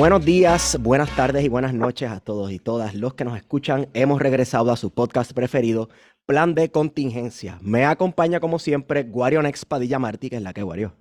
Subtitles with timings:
[0.00, 3.90] Buenos días, buenas tardes y buenas noches a todos y todas los que nos escuchan.
[3.92, 5.90] Hemos regresado a su podcast preferido,
[6.24, 7.58] Plan de Contingencia.
[7.60, 10.96] Me acompaña como siempre Guarion Expadilla Martí, que es la que Guario.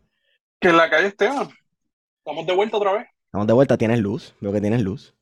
[0.59, 1.47] Que en la calle Esteban.
[2.17, 3.08] Estamos de vuelta otra vez.
[3.23, 5.16] Estamos de vuelta, tienes luz, veo que tienes luz.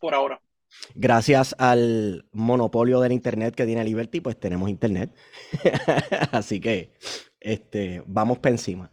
[0.00, 0.40] Por ahora.
[0.94, 5.14] Gracias al monopolio del internet que tiene Liberty, pues tenemos internet.
[6.32, 6.94] Así que
[7.38, 8.90] este, vamos para encima.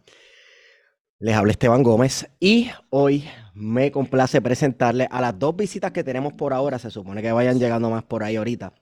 [1.18, 6.34] Les habla Esteban Gómez y hoy me complace presentarle a las dos visitas que tenemos
[6.34, 6.78] por ahora.
[6.78, 8.74] Se supone que vayan llegando más por ahí ahorita,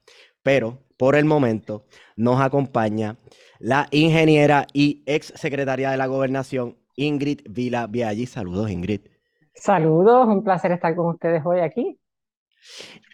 [0.43, 1.85] pero por el momento
[2.17, 3.19] nos acompaña
[3.61, 8.27] la ingeniera y ex secretaria de la gobernación, Ingrid Vila Viaggi.
[8.27, 9.03] Saludos, Ingrid.
[9.55, 12.01] Saludos, un placer estar con ustedes hoy aquí.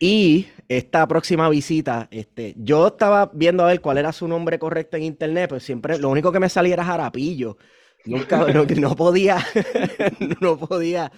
[0.00, 4.96] Y esta próxima visita, este, yo estaba viendo a ver cuál era su nombre correcto
[4.96, 7.58] en internet, pues siempre lo único que me salía era Jarapillo.
[8.06, 9.44] Nunca, no, no podía,
[10.40, 11.12] no podía.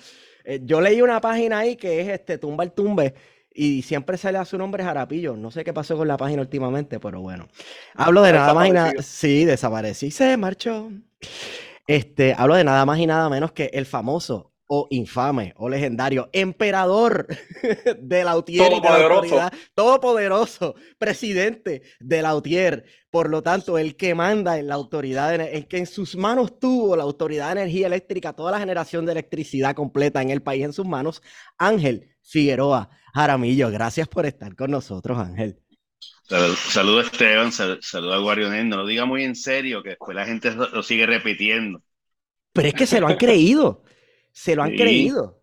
[0.44, 3.14] Eh, yo leí una página ahí que es este Tumba el Tumbe
[3.54, 5.36] y siempre sale a su nombre Jarapillo.
[5.36, 7.48] No sé qué pasó con la página últimamente, pero bueno.
[7.94, 8.92] Hablo de nada más y nada.
[9.94, 10.90] Sí, se marchó.
[11.86, 16.30] Este, hablo de nada más y nada menos que el famoso o infame o legendario
[16.32, 17.26] emperador
[18.00, 19.50] de la UTIER Todopoderoso.
[19.74, 25.64] todopoderoso, presidente de la UTIER, por lo tanto, el que manda en la autoridad, en
[25.64, 29.74] que en sus manos tuvo la autoridad de energía eléctrica, toda la generación de electricidad
[29.74, 31.20] completa en el país en sus manos,
[31.58, 33.70] Ángel Figueroa Jaramillo.
[33.70, 35.58] Gracias por estar con nosotros, Ángel.
[36.70, 40.50] Saludos Esteban, saludos a Guarionel, no lo diga muy en serio, que después la gente
[40.54, 41.82] lo sigue repitiendo.
[42.54, 43.82] Pero es que se lo han creído
[44.32, 44.76] se lo han Sí.
[44.76, 45.38] creído.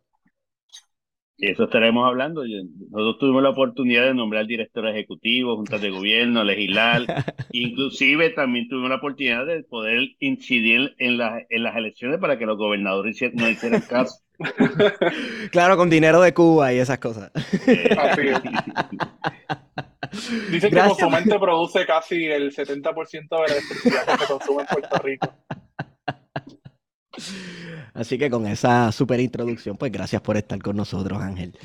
[1.42, 2.44] Y eso estaremos hablando.
[2.44, 7.04] Nosotros tuvimos la oportunidad de nombrar director ejecutivo, juntas de gobierno, legislar.
[7.54, 12.46] Inclusive también tuvimos la oportunidad de poder incidir en, la- en las elecciones para que
[12.46, 14.16] los gobernadores hicieran- no hicieran caso.
[15.52, 17.32] Claro, con dinero de Cuba y esas cosas.
[17.68, 17.90] Eh.
[20.50, 20.88] Dicen que Gracias.
[21.00, 25.34] Consumente produce casi el 70% de la electricidad que se consume en Puerto Rico.
[27.94, 31.58] Así que con esa super introducción, pues gracias por estar con nosotros, Ángel.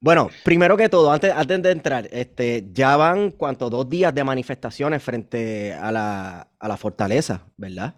[0.00, 4.24] Bueno, primero que todo, antes, antes de entrar, este, ya van cuánto, dos días de
[4.24, 7.94] manifestaciones frente a la, a la fortaleza, ¿verdad?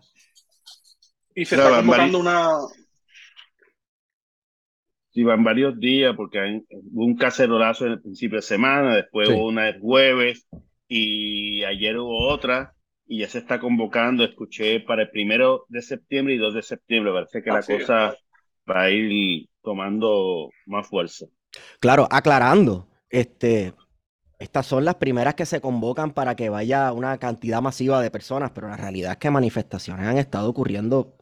[1.34, 2.48] Y se No, está convocando una.
[5.10, 9.28] Sí, van varios días porque hay, hubo un cacerolazo en el principio de semana, después
[9.28, 9.34] Sí.
[9.34, 10.46] hubo una el jueves
[10.88, 12.74] y ayer hubo otra
[13.12, 17.12] y ya se está convocando, escuché para el primero de septiembre y 2 de septiembre,
[17.12, 18.16] parece que Así la cosa
[18.70, 21.26] va a ir tomando más fuerza.
[21.78, 23.74] Claro, aclarando, este,
[24.38, 28.50] estas son las primeras que se convocan para que vaya una cantidad masiva de personas,
[28.54, 31.16] pero la realidad es que manifestaciones han estado ocurriendo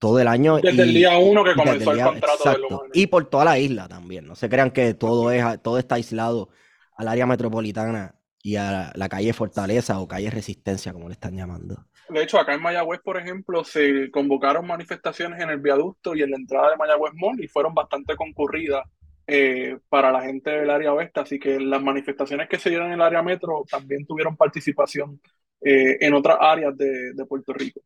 [0.00, 2.68] todo el año Desde el y- día uno que comenzó el día- contrato de exacto,
[2.82, 2.90] Luma.
[2.94, 4.26] y por toda la isla también.
[4.26, 6.48] No se crean que todo es todo está aislado
[6.96, 8.16] al área metropolitana
[8.46, 11.88] y a la calle Fortaleza o calle Resistencia, como le están llamando.
[12.08, 16.30] De hecho, acá en Mayagüez, por ejemplo, se convocaron manifestaciones en el viaducto y en
[16.30, 18.84] la entrada de Mayagüez Mall y fueron bastante concurridas
[19.26, 21.18] eh, para la gente del área oeste.
[21.18, 25.20] Así que las manifestaciones que se dieron en el área metro también tuvieron participación
[25.60, 27.80] eh, en otras áreas de, de Puerto Rico.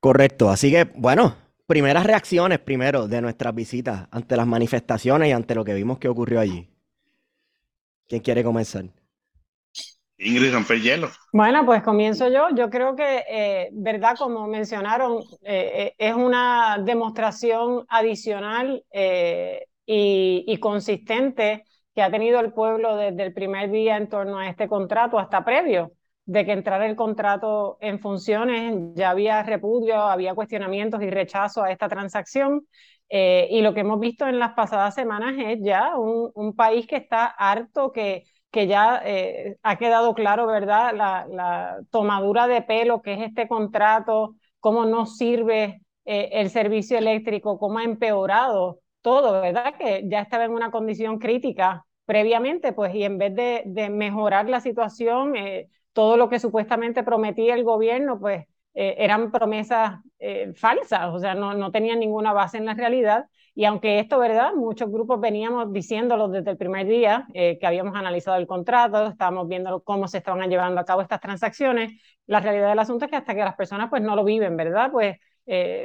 [0.00, 1.36] Correcto, así que bueno,
[1.68, 6.08] primeras reacciones primero de nuestras visitas ante las manifestaciones y ante lo que vimos que
[6.08, 6.68] ocurrió allí.
[8.08, 8.84] ¿Quién quiere comenzar?
[10.18, 11.08] Ingrid romper hielo.
[11.32, 12.48] Bueno, pues comienzo yo.
[12.54, 20.44] Yo creo que, eh, verdad, como mencionaron, eh, eh, es una demostración adicional eh, y,
[20.46, 21.64] y consistente
[21.94, 25.44] que ha tenido el pueblo desde el primer día en torno a este contrato hasta
[25.44, 25.92] previo.
[26.28, 31.70] de que entrara el contrato en funciones, ya había repudio, había cuestionamientos y rechazo a
[31.70, 32.66] esta transacción.
[33.08, 36.96] Eh, y lo que hemos visto en las pasadas semanas es ya un, país que
[36.96, 43.02] está harto, que, que ya eh, ha quedado claro, ¿verdad?, la, la, tomadura de pelo
[43.02, 49.40] que es este contrato, cómo no sirve eh, el servicio eléctrico, cómo ha empeorado todo,
[49.40, 53.90] ¿verdad?, que ya estaba en una condición crítica previamente, pues, y en vez de, de
[53.90, 55.34] mejorar la situación,
[55.92, 58.46] todo lo que supuestamente prometía el gobierno, pues
[58.78, 63.24] eh, eran promesas eh, falsas, o sea, no, no tenían ninguna base en la realidad.
[63.54, 64.52] Y aunque esto, ¿verdad?
[64.54, 69.48] Muchos grupos veníamos diciéndolo desde el primer día eh, que habíamos analizado el contrato, estábamos
[69.48, 71.90] viendo cómo se estaban llevando a cabo estas transacciones,
[72.26, 74.90] la realidad del asunto es que hasta que las personas pues no lo viven, ¿verdad?
[74.92, 75.16] Pues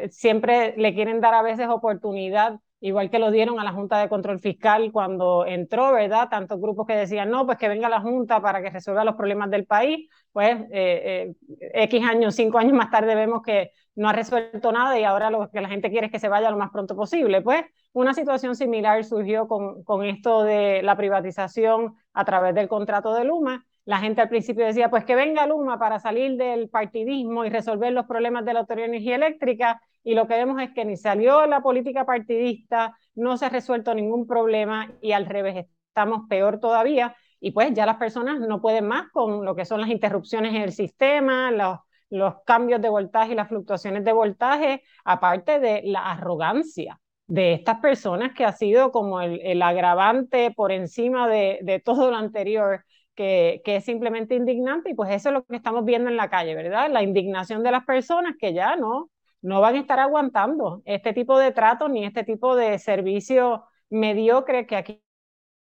[0.09, 4.09] siempre le quieren dar a veces oportunidad igual que lo dieron a la Junta de
[4.09, 6.29] Control Fiscal cuando entró, ¿verdad?
[6.29, 9.51] Tantos grupos que decían, no, pues que venga la Junta para que resuelva los problemas
[9.51, 14.13] del país, pues eh, eh, X años, cinco años más tarde vemos que no ha
[14.13, 16.71] resuelto nada y ahora lo que la gente quiere es que se vaya lo más
[16.71, 17.41] pronto posible.
[17.41, 17.63] Pues
[17.93, 23.25] una situación similar surgió con, con esto de la privatización a través del contrato de
[23.25, 23.63] Luma.
[23.85, 27.93] La gente al principio decía, pues que venga Luma para salir del partidismo y resolver
[27.93, 30.97] los problemas de la Autoridad de Energía Eléctrica y lo que vemos es que ni
[30.97, 36.59] salió la política partidista, no se ha resuelto ningún problema y al revés, estamos peor
[36.59, 40.53] todavía y pues ya las personas no pueden más con lo que son las interrupciones
[40.53, 45.81] en el sistema, los, los cambios de voltaje y las fluctuaciones de voltaje, aparte de
[45.83, 51.79] la arrogancia de estas personas que ha sido como el, agravante por encima de, de
[51.79, 52.85] todo lo anterior.
[53.13, 56.29] Que, que, es simplemente indignante y pues eso es lo que estamos viendo en la
[56.29, 56.89] calle, ¿verdad?
[56.89, 59.11] La indignación de las personas que ya no,
[59.41, 64.65] no van a estar aguantando este tipo de trato ni este tipo de servicio mediocre
[64.65, 65.01] que aquí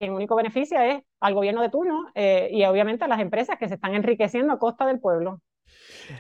[0.01, 3.69] el único beneficio es al gobierno de turno eh, y obviamente a las empresas que
[3.69, 5.41] se están enriqueciendo a costa del pueblo.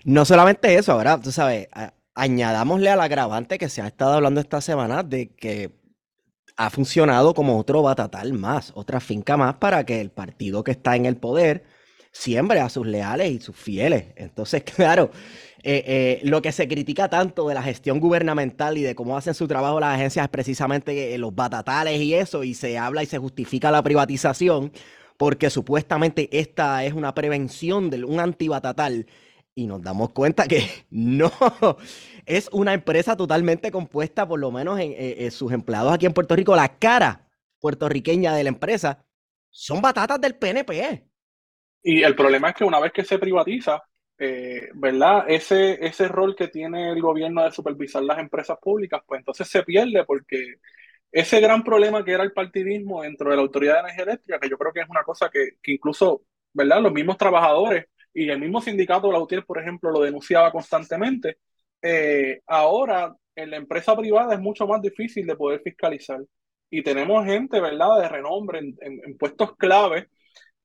[0.05, 1.69] No solamente eso, ahora, tú sabes,
[2.15, 5.71] añadámosle al agravante que se ha estado hablando esta semana de que
[6.57, 10.97] ha funcionado como otro batatal más, otra finca más para que el partido que está
[10.97, 11.65] en el poder
[12.13, 14.07] siembre a sus leales y sus fieles.
[14.17, 15.11] Entonces, claro,
[15.69, 19.35] eh, eh, lo que se critica tanto de la gestión gubernamental y de cómo hacen
[19.35, 23.07] su trabajo las agencias es precisamente eh, los batatales y eso, y se habla y
[23.07, 24.71] se justifica la privatización
[25.17, 29.09] porque supuestamente esta es una prevención de un antibatatal.
[29.57, 31.33] Y nos damos cuenta que no,
[32.27, 36.55] es una empresa totalmente compuesta, por lo menos en, sus empleados aquí en Puerto Rico,
[36.55, 37.29] la cara
[37.59, 39.05] puertorriqueña de la empresa
[39.51, 41.09] son batatas del PNP.
[41.83, 43.83] Y el problema es que una vez que se privatiza,
[44.19, 45.25] eh, ¿verdad?
[45.29, 49.63] Ese, ese rol que tiene el gobierno de supervisar las empresas públicas, pues entonces se
[49.63, 50.57] pierde porque
[51.13, 54.49] ese gran problema que era el partidismo dentro de la Autoridad de Energía Eléctrica, que
[54.51, 56.23] yo creo que es una cosa que, que incluso,
[56.53, 56.81] ¿verdad?
[56.83, 61.39] Los mismos trabajadores y el mismo sindicato de la UTIER, por ejemplo, lo denunciaba constantemente,
[61.83, 66.21] eh, ahora en la empresa privada es mucho más difícil de poder fiscalizar.
[66.71, 70.09] Y tenemos gente, ¿verdad?, de renombre en, en puestos clave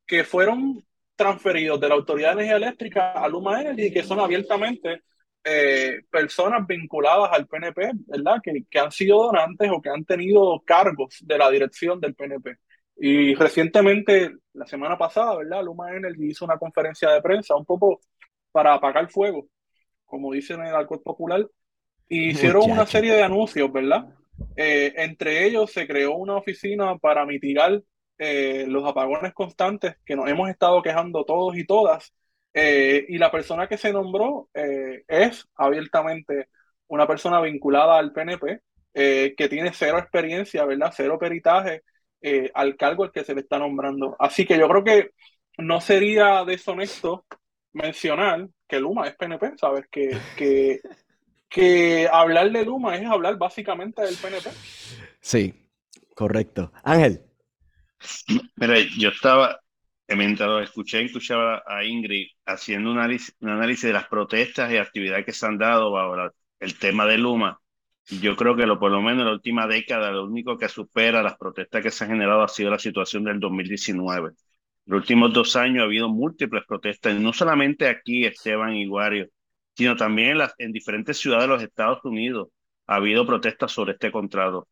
[0.05, 0.83] que fueron
[1.15, 5.03] transferidos de la Autoridad de Energía Eléctrica a Luma Energy, que son abiertamente
[5.43, 8.39] eh, personas vinculadas al PNP, ¿verdad?
[8.43, 12.57] Que, que, han sido donantes o que han tenido cargos de la dirección del PNP.
[12.97, 15.63] Y recientemente, la semana pasada, ¿verdad?
[15.63, 18.01] Luma Energy hizo una conferencia de prensa un poco
[18.51, 19.47] para apagar fuego,
[20.05, 21.47] como dicen en el alcohol popular,
[22.07, 24.05] y hicieron una serie de anuncios, ¿verdad?
[24.55, 27.81] Eh, entre ellos se creó una oficina para mitigar
[28.23, 32.13] eh, los apagones constantes que nos hemos estado quejando todos y todas.
[32.53, 36.49] Eh, y la persona que se nombró eh, es abiertamente
[36.85, 38.61] una persona vinculada al PNP,
[38.93, 40.93] que tiene cero experiencia, ¿verdad?
[40.95, 41.81] Cero peritaje
[42.53, 44.15] al cargo al que se le está nombrando.
[44.19, 45.11] Así que yo creo que
[45.57, 47.25] no sería deshonesto
[47.73, 49.87] mencionar que Luma es PNP, ¿sabes?
[49.89, 50.79] Que, que,
[51.49, 54.49] que hablar de Luma es hablar básicamente del PNP.
[55.21, 55.55] Sí,
[56.13, 56.71] correcto.
[56.83, 57.30] Ángel.
[58.55, 59.59] Mira, yo estaba,
[60.09, 65.25] mientras escuché, escuchaba a Ingrid haciendo un análisis, un análisis de las protestas y actividades
[65.25, 67.59] que se han dado bajo el tema de Luma.
[68.21, 71.23] Yo creo que lo, por lo menos en la última década, lo único que supera
[71.23, 74.29] las protestas que se han generado ha sido la situación del 2019.
[74.29, 74.35] En
[74.85, 79.27] los últimos dos años ha habido múltiples protestas, no solamente aquí, Esteban y Guario,
[79.75, 82.49] sino también en, las, en diferentes ciudades de los Estados Unidos
[82.87, 84.67] ha habido protestas sobre este contrato.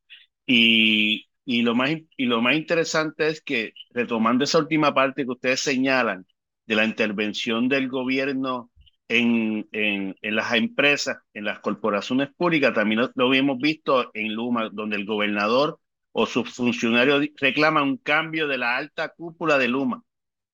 [0.45, 5.31] Y y lo más, y lo más interesante es que, retomando esa última parte que
[5.31, 6.27] ustedes señalan
[6.67, 8.69] de la intervención del gobierno
[9.07, 14.35] en, en, en las empresas, en las corporaciones públicas, también lo, lo hemos visto en
[14.35, 15.79] Luma, donde el gobernador
[16.11, 20.03] o sus funcionarios reclaman un cambio de la alta cúpula de Luma,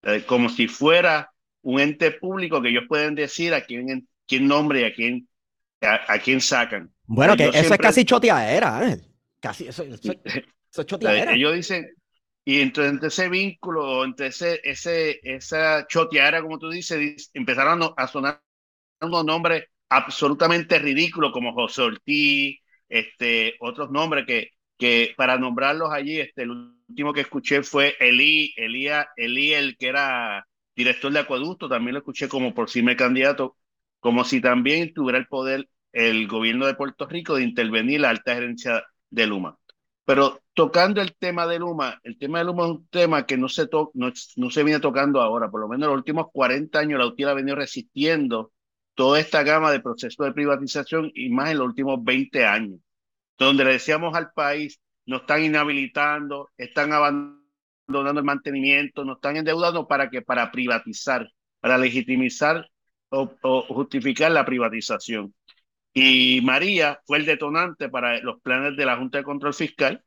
[0.04, 1.30] eh, como si fuera
[1.64, 5.28] un ente público que ellos pueden decir a quién, quién nombre y a quién,
[5.82, 6.90] a, quién sacan.
[7.04, 9.02] Bueno, que eso es casi choteadera, ¿eh?
[9.42, 10.14] Casi, eso, eso,
[10.82, 11.34] es choteadera.
[11.34, 11.88] Ellos dicen,
[12.44, 18.08] y entonces entre ese vínculo, entre ese, ese, esa choteadera, como tú dices, empezaron a
[18.08, 18.42] sonar
[19.02, 26.20] unos nombres absolutamente ridículos como José Ortiz, este, otros nombres que, que para nombrarlos allí,
[26.20, 31.70] este, el último que escuché fue Elí, Elía, Elí, el que era director de acueducto,
[31.70, 33.58] también lo escuché como por posible candidato,
[34.00, 38.36] como si también tuviera el poder el gobierno de Puerto Rico de intervenir la alta
[38.36, 39.58] gerencia de Luma.
[40.06, 43.50] Pero tocando el tema de Luma, el tema de Luma es un tema que no
[43.50, 46.78] se, to no, no, se viene tocando ahora, por lo menos en los últimos 40
[46.80, 48.52] años la UTIL ha venido resistiendo
[48.94, 52.80] toda esta gama de procesos de privatización y más en los últimos 20 años,
[53.38, 59.88] donde le decíamos al país, nos están inhabilitando, están abandonando el mantenimiento, nos están endeudando
[59.88, 61.28] para que para privatizar,
[61.60, 62.70] para legitimizar
[63.10, 63.28] o,
[63.68, 65.34] justificar la privatización.
[65.96, 70.04] Y María fue el detonante para los planes de la Junta de Control Fiscal,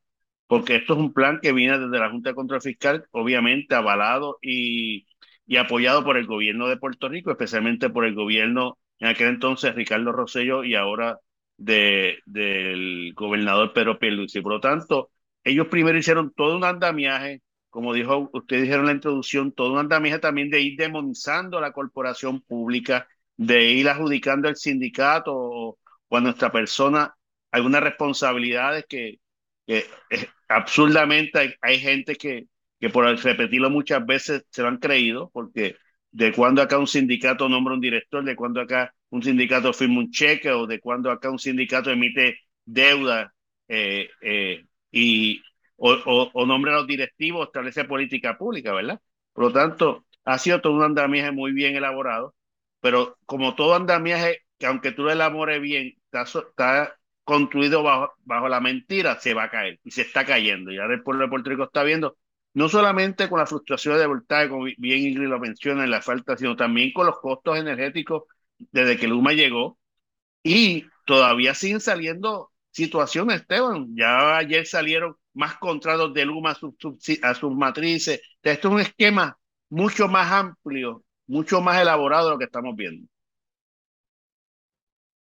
[0.46, 4.38] porque esto es un plan que viene desde la Junta de Control Fiscal, obviamente avalado
[4.42, 5.06] y,
[5.46, 9.74] y apoyado por el gobierno de Puerto Rico, especialmente por el gobierno en aquel entonces
[9.74, 11.20] Ricardo Rosello y ahora
[11.56, 14.40] de, del gobernador Pedro Pierluisi.
[14.42, 15.10] Por lo tanto,
[15.44, 19.78] ellos primero hicieron todo un andamiaje, como dijo, ustedes dijeron en la introducción, todo un
[19.78, 25.78] andamiaje también de ir demonizando la corporación pública, de ir adjudicando el sindicato o,
[26.10, 27.14] a nuestra persona
[27.50, 29.20] algunas responsabilidades que,
[29.66, 32.46] que eh, absurdamente hay, hay, gente que,
[32.80, 35.76] que por repetirlo muchas veces se lo han creído, porque
[36.10, 40.10] de cuando acá un sindicato nombra un director, de cuando acá un sindicato firma un
[40.10, 43.32] cheque o de cuando acá un sindicato emite deuda
[43.68, 45.42] eh, eh, y,
[45.76, 45.92] o,
[46.32, 49.00] o, nombra a los directivos, establece política pública, ¿verdad?
[49.32, 52.34] Por lo tanto, ha sido todo un andamiaje muy bien elaborado,
[52.80, 58.48] pero como todo andamiaje, que aunque tú lo elabores bien, está, está construido bajo, bajo
[58.48, 60.70] la mentira, se va a caer y se está cayendo.
[60.72, 62.16] Y ahora el pueblo de Puerto Rico está viendo
[62.54, 66.36] no solamente con la frustración de voltaje, como bien Ingrid lo menciona en la falta,
[66.36, 68.24] sino también con los costos energéticos
[68.58, 69.78] desde que Luma llegó.
[70.42, 73.94] Y todavía siguen saliendo situaciones, Esteban.
[73.96, 76.74] Ya ayer salieron más contratos de Luma a sus,
[77.22, 78.20] a sus matrices.
[78.42, 83.08] Esto es un esquema mucho más amplio, mucho más elaborado de lo que estamos viendo.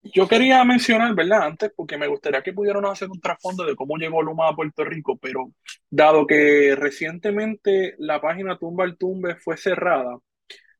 [0.02, 1.42] Yo quería mencionar, ¿verdad?
[1.42, 4.82] Antes, porque me gustaría que pudieran hacer un trasfondo de cómo llegó Luma a Puerto
[4.84, 5.52] Rico, pero
[5.90, 10.18] dado que recientemente la página Tumba al Tumbe fue cerrada,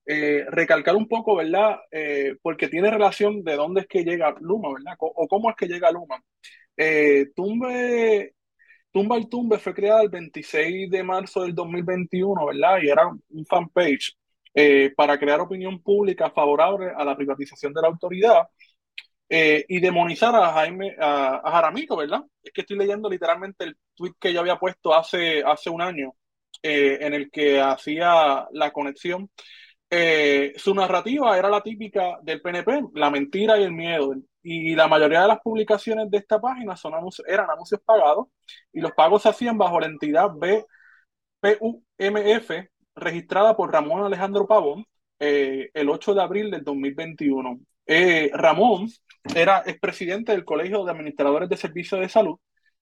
[0.07, 1.81] eh, recalcar un poco, ¿verdad?
[1.93, 4.97] Eh, porque tiene relación de dónde es que llega Luma, ¿verdad?
[5.01, 6.23] O, cómo es que llega Luma.
[6.77, 8.35] Eh, Tumbe,
[8.93, 12.79] Tumba al Tumbe fue creada el 26 de marzo del 2021, ¿verdad?
[12.83, 14.17] Y era un fanpage
[14.97, 18.49] para crear opinión pública favorable a la privatización de la autoridad
[19.33, 22.23] eh, y demonizar a Jaime, a, Jaramillo, ¿verdad?
[22.43, 26.15] Es que estoy leyendo literalmente el tweet que yo había puesto hace, hace un año,
[26.63, 29.31] eh, en el que hacía la conexión.
[29.89, 34.15] Eh, su narrativa era la típica del PNP, la mentira y el miedo.
[34.43, 36.95] Y la mayoría de las publicaciones de esta página son
[37.27, 38.29] eran anuncios pagados
[38.73, 40.31] y los pagos se hacían bajo la entidad
[41.43, 42.51] BPUMF
[43.01, 44.87] registrada por Ramón Alejandro Pavón
[45.19, 47.61] el 8 de abril del 2021.
[48.33, 48.89] Ramón
[49.35, 52.39] era expresidente del Colegio de Administradores de Servicios de Salud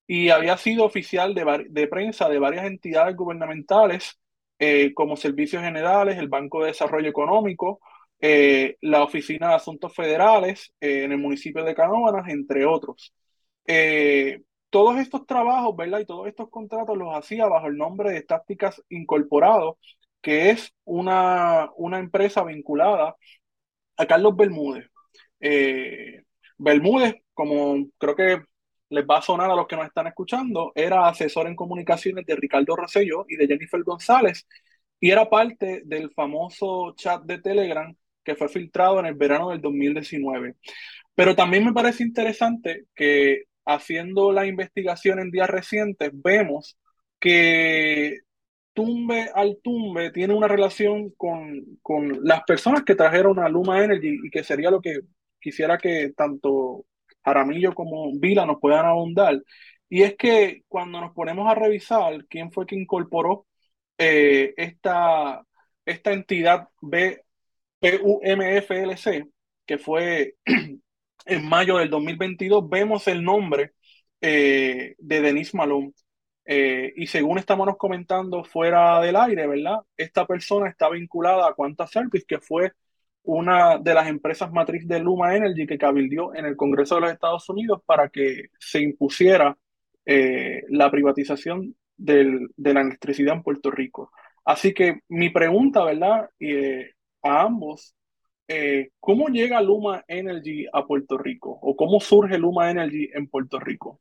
[0.08, 4.18] y había sido oficial de, prensa de varias entidades gubernamentales
[4.58, 7.80] eh, como Servicios Generales, el Banco de Desarrollo Económico,
[8.20, 13.14] eh, la Oficina de Asuntos Federales eh, en el municipio de Canóvanas, entre otros.
[14.70, 16.00] todos estos trabajos, ¿verdad?
[16.00, 19.78] Y todos estos contratos los hacía bajo el nombre de Tácticas Incorporado,
[20.22, 23.16] que es una, una empresa vinculada
[23.96, 24.88] a Carlos Bermúdez.
[26.58, 28.42] Bermúdez, como creo que
[28.90, 32.36] les va a sonar a los que nos están escuchando, era asesor en comunicaciones de
[32.36, 34.46] Ricardo Rosello y de Jennifer González
[35.00, 37.94] y era parte del famoso chat de Telegram
[38.24, 40.56] que fue filtrado en el verano del 2019.
[41.14, 46.78] Pero también me parece interesante que haciendo la investigación en días recientes vemos
[47.20, 48.20] que
[48.78, 54.20] Tumbe al Tumbe tiene una relación con, con las personas que trajeron a Luma Energy
[54.22, 55.00] y que sería lo que
[55.40, 56.84] quisiera que tanto
[57.24, 59.42] Jaramillo como Vila nos puedan abundar.
[59.88, 63.48] Y es que cuando nos ponemos a revisar quién fue que incorporó
[63.98, 65.44] eh, esta,
[65.84, 67.18] esta entidad BPUMFLC,
[69.66, 70.36] que fue
[71.26, 73.72] en mayo del 2022, vemos el nombre
[74.20, 75.92] eh, de Denise Malone.
[76.50, 79.80] Eh, y según estábamos comentando fuera del aire, ¿verdad?
[79.96, 82.72] Esta persona está vinculada a Quanta Service, que fue
[83.24, 87.12] una de las empresas matriz de Luma Energy que cabildió en el Congreso de los
[87.12, 89.58] Estados Unidos para que se impusiera
[90.06, 94.10] eh, la privatización del, de la electricidad en Puerto Rico.
[94.44, 96.30] Así que mi pregunta, ¿verdad?
[96.40, 97.94] Eh, a ambos,
[98.48, 101.58] eh, ¿cómo llega Luma Energy a Puerto Rico?
[101.60, 104.00] ¿O cómo surge Luma Energy en Puerto Rico?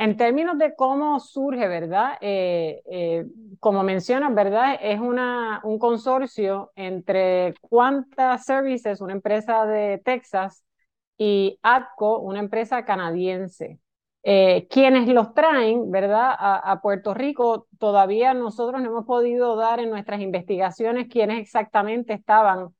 [0.00, 2.16] En términos de cómo surge, ¿verdad?
[2.22, 3.26] Eh, eh,
[3.58, 4.78] como mencionas, ¿verdad?
[4.80, 10.64] Es una, un consorcio entre Quanta Services, una empresa de Texas,
[11.18, 13.78] y ATCO, una empresa canadiense.
[14.22, 16.34] Eh, quienes los traen, ¿verdad?
[16.38, 22.74] A, Puerto Rico, todavía nosotros no hemos podido dar en nuestras investigaciones quiénes exactamente estaban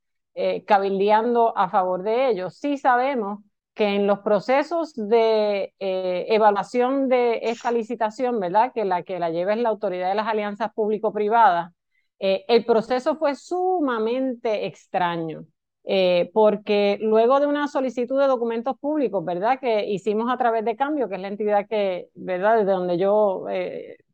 [0.64, 2.56] cabildeando a favor de ellos.
[2.56, 3.40] Sí sabemos
[3.74, 8.72] que en los procesos de eh, evaluación de esta licitación, ¿verdad?
[8.74, 11.72] Que la que la lleva es la Autoridad de las Alianzas Público-Privadas,
[12.18, 15.44] eh, el proceso fue sumamente extraño.
[15.84, 19.58] Eh, porque luego de una solicitud de documentos públicos, ¿verdad?
[19.58, 22.58] Que hicimos a través de Cambio, que es la entidad que, ¿verdad?
[22.58, 23.46] Desde donde yo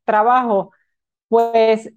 [0.04, 0.70] trabajo,
[1.28, 1.92] pues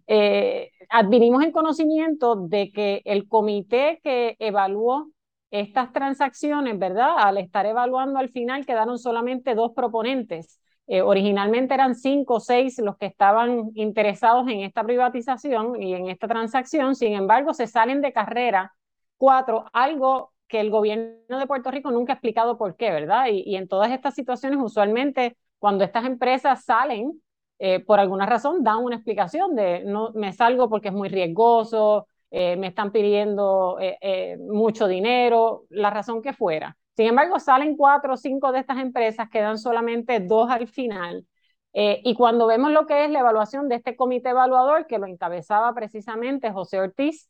[0.89, 5.11] advinimos en conocimiento de que el comité que evaluó
[5.51, 7.15] estas transacciones, ¿verdad?
[7.17, 10.59] Al estar evaluando al final quedaron solamente dos proponentes.
[10.87, 16.09] Eh, originalmente eran cinco o seis los que estaban interesados en esta privatización y en
[16.09, 18.73] esta transacción, sin embargo se salen de carrera
[19.17, 23.27] cuatro, algo que el gobierno de Puerto Rico nunca ha explicado por qué, ¿verdad?
[23.31, 27.21] Y, en todas estas situaciones usualmente cuando estas empresas salen,
[27.59, 32.07] eh, por alguna razón dan una explicación de no me salgo porque es muy riesgoso,
[32.31, 36.77] eh, me están pidiendo eh, eh, mucho dinero, la razón que fuera.
[36.95, 41.25] Sin embargo, salen cuatro o cinco de estas empresas, quedan solamente dos al final.
[41.71, 45.73] y cuando vemos lo que es la evaluación de este comité evaluador, que lo encabezaba
[45.73, 47.29] precisamente José Ortiz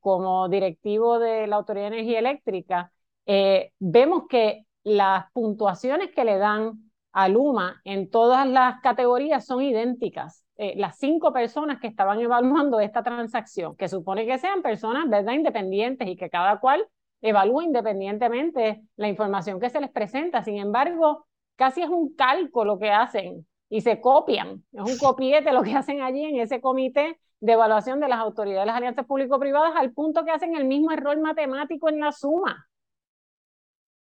[0.00, 2.92] como directivo de la Autoridad de Energía Eléctrica,
[3.78, 10.43] vemos que las puntuaciones que le dan a Luma en todas las categorías son idénticas.
[10.56, 15.32] Eh, las cinco personas que estaban evaluando esta transacción, que supone que sean personas, ¿verdad?,
[15.32, 16.86] independientes y que cada cual
[17.20, 20.42] evalúe independientemente la información que se les presenta.
[20.42, 24.64] Sin embargo, casi es un cálculo que hacen y se copian.
[24.72, 28.62] Es un copiete lo que hacen allí en ese comité de evaluación de las autoridades
[28.62, 32.68] de las alianzas público-privadas al punto que hacen el mismo error matemático en la suma.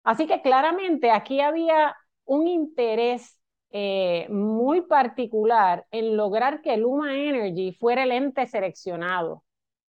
[0.03, 3.39] Así que claramente aquí había un interés
[3.75, 9.43] eh, muy particular en lograr que Luma Energy fuera el ente seleccionado.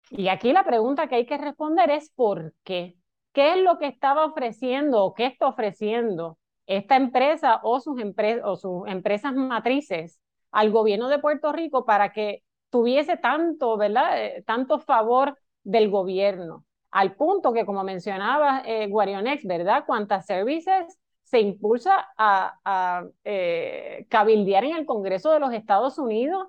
[0.10, 2.98] Y aquí la pregunta que hay que responder es ¿por qué?
[3.32, 8.02] ¿Qué es lo que estaba ofreciendo o qué está ofreciendo esta empresa o sus,
[8.44, 10.20] o sus empresas matrices
[10.52, 14.22] al gobierno de Puerto Rico para que tuviese tanto, ¿verdad?
[14.22, 16.66] Eh, tanto favor del gobierno?
[16.92, 19.86] Al punto que, como mencionaba eh, Guarionex, ¿verdad?
[19.88, 26.48] Cuántas services se impulsa a, eh, cabildear en el Congreso de los Estados Unidos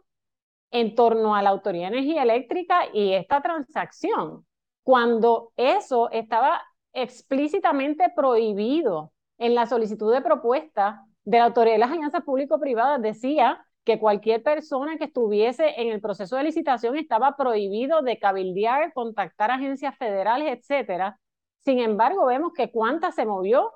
[0.70, 4.46] en torno a la Autoridad de Energía Eléctrica y esta transacción,
[4.82, 6.62] cuando eso estaba
[6.92, 13.64] explícitamente prohibido en la solicitud de propuesta de la Autoridad de las Alianzas Público-Privadas, decía
[13.84, 19.50] que cualquier persona que estuviese en el proceso de licitación estaba prohibido de cabildear, contactar
[19.50, 21.18] agencias federales, etcétera.
[21.64, 23.72] Sin embargo, vemos que cuánta se movió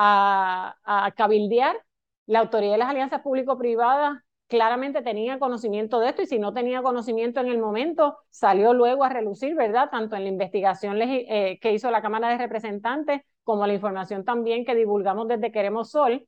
[0.00, 1.76] a, cabildear.
[2.26, 6.82] La autoridad de las alianzas público-privadas claramente tenía conocimiento de esto y si no tenía
[6.82, 9.90] conocimiento en el momento, salió luego a relucir, ¿verdad?
[9.90, 14.64] Tanto en la investigación eh, que hizo la Cámara de Representantes como la información también
[14.64, 16.26] que divulgamos desde Queremos Sol.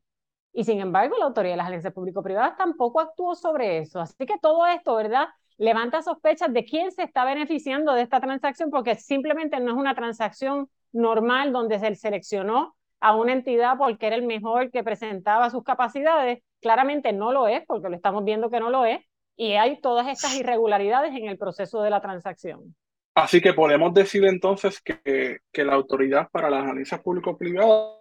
[0.52, 4.00] Y sin embargo, la autoridad de las alianzas público-privadas tampoco actuó sobre eso.
[4.00, 5.28] Así que todo esto, ¿verdad?
[5.56, 9.94] Levanta sospechas de quién se está beneficiando de esta transacción porque simplemente no es una
[9.94, 15.64] transacción normal donde se seleccionó a una entidad porque era el mejor que presentaba sus
[15.64, 19.00] capacidades, claramente no lo es, porque lo estamos viendo que no lo es,
[19.36, 22.74] y hay todas estas irregularidades en el proceso de la transacción.
[23.14, 27.98] Así que podemos decir entonces que, que la autoridad para las alianzas público-privadas,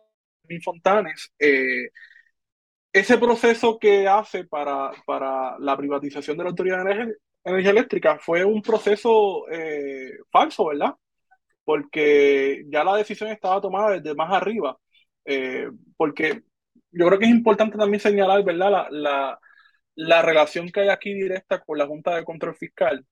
[0.64, 1.90] Fontanes, eh,
[2.92, 8.44] ese proceso que hace para, para la privatización de la Autoridad de Energía, Eléctrica fue
[8.44, 10.96] un proceso eh, falso, ¿verdad?
[11.64, 14.78] Porque ya la decisión estaba tomada desde más arriba.
[15.26, 16.44] Eh, porque
[16.92, 19.40] yo creo que es importante también señalar, ¿verdad?, la,
[19.96, 23.06] la, relación que hay aquí directa con la Junta de Control Fiscal.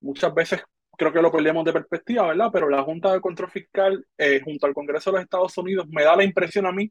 [0.00, 0.62] Muchas veces
[0.96, 2.50] creo que lo perdemos de perspectiva, ¿verdad?
[2.52, 6.04] Pero la Junta de Control Fiscal, eh, junto al Congreso de los Estados Unidos, me
[6.04, 6.90] da la impresión a mí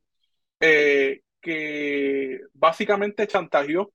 [0.59, 3.91] eh, que básicamente chantajeó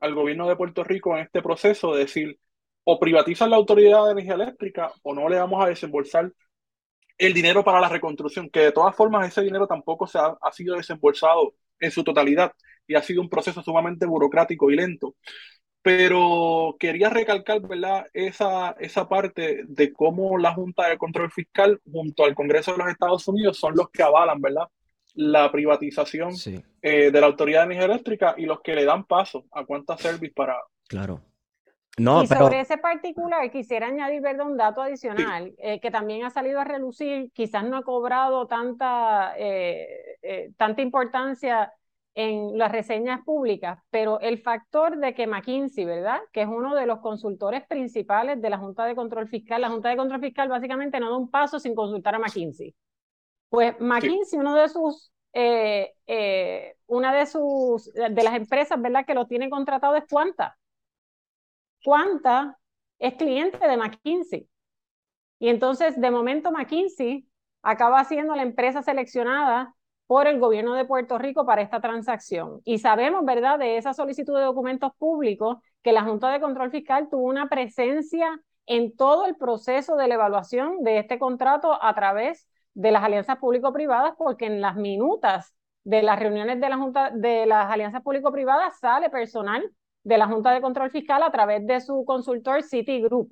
[0.00, 2.38] al gobierno de Puerto Rico en este proceso de decir,
[2.84, 6.32] o privatizan la autoridad de energía eléctrica o no le vamos a desembolsar
[7.20, 10.52] el dinero para la reconstrucción, que de todas formas ese dinero tampoco se ha, ha
[10.52, 12.52] sido desembolsado en su totalidad
[12.86, 15.14] y ha sido un proceso sumamente burocrático y lento
[15.82, 18.06] pero quería recalcar, ¿verdad?
[18.12, 22.88] Esa, esa parte de cómo la Junta de Control Fiscal junto al Congreso de los
[22.88, 24.68] Estados Unidos son los que avalan, ¿verdad?
[25.14, 26.34] La privatización
[26.82, 29.96] eh, de la Autoridad de Energía Eléctrica y los que le dan paso a cuánta
[29.96, 30.56] service para...
[30.86, 31.22] Claro.
[31.98, 34.46] No, y sobre ese particular quisiera añadir ¿verdad?
[34.46, 39.34] un dato adicional eh, que también ha salido a relucir, quizás no ha cobrado tanta,
[39.36, 41.72] eh, tanta importancia
[42.14, 46.20] en las reseñas públicas, pero el factor de que McKinsey, ¿verdad?
[46.32, 49.60] Que es uno de los consultores principales de la Junta de Control Fiscal.
[49.60, 52.74] La Junta de Control Fiscal básicamente no da un paso sin consultar a McKinsey.
[53.48, 59.06] Pues McKinsey, uno de sus, eh, eh, una de sus, de las empresas, ¿verdad?
[59.06, 60.56] Que lo tiene contratado es Cuanta.
[61.82, 62.58] Cuanta
[62.98, 64.48] es cliente de McKinsey.
[65.38, 67.26] Y entonces, de momento, McKinsey
[67.62, 69.74] acaba siendo la empresa seleccionada
[70.06, 72.60] por el gobierno de Puerto Rico para esta transacción.
[72.64, 77.08] Y sabemos, ¿verdad?, de esa solicitud de documentos públicos que la Junta de Control Fiscal
[77.08, 82.48] tuvo una presencia en todo el proceso de la evaluación de este contrato a través
[82.74, 87.46] de las alianzas público-privadas, porque en las minutas de las reuniones de la Junta de
[87.46, 89.72] las alianzas público-privadas sale personal
[90.04, 93.30] de la Junta de Control Fiscal a través de su consultor Citigroup.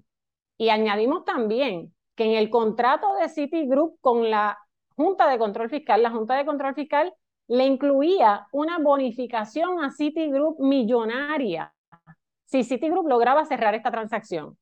[0.57, 4.59] Y añadimos también que en el contrato de Citigroup con la
[4.97, 7.15] Junta de Control Fiscal, la Junta de Control Fiscal
[7.47, 11.73] le incluía una bonificación a Citigroup millonaria
[12.49, 14.57] si Citigroup lograba cerrar esta transacción.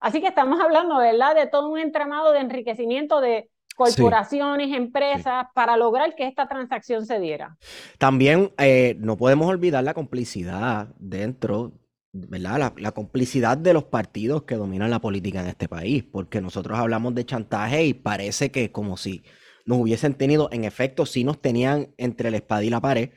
[0.00, 3.50] Así que estamos hablando, ¿verdad?, de todo un entramado de enriquecimiento de
[3.84, 7.56] corporaciones, empresas, para lograr que esta transacción se diera.
[7.98, 11.72] También eh, no podemos olvidar la complicidad dentro
[12.12, 12.72] ¿verdad?
[12.76, 17.14] La, complicidad de los partidos que dominan la política en este país, porque nosotros hablamos
[17.14, 19.24] de chantaje y parece que como si
[19.64, 23.10] nos hubiesen tenido, en efecto, sí nos tenían entre la espada y la pared,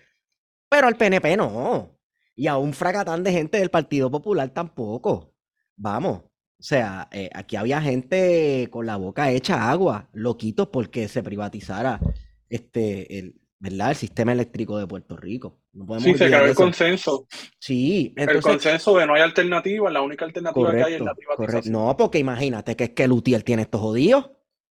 [0.70, 1.98] pero al PNP no,
[2.36, 5.34] y a un fracatán de gente del Partido Popular tampoco.
[5.76, 6.24] Vamos,
[6.64, 12.00] o sea, eh, aquí había gente con la boca hecha agua, loquitos porque se privatizara
[12.48, 13.90] este, el, ¿verdad?
[13.90, 15.60] El sistema eléctrico de Puerto Rico.
[16.00, 17.28] sí, se acabó el consenso.
[17.60, 21.74] Sí, el consenso de no hay alternativa, la única alternativa que hay es la privatización.
[21.74, 24.32] No, porque imagínate que es que Lutiel tiene estos jodidos,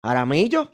[0.02, 0.72] Aramillo,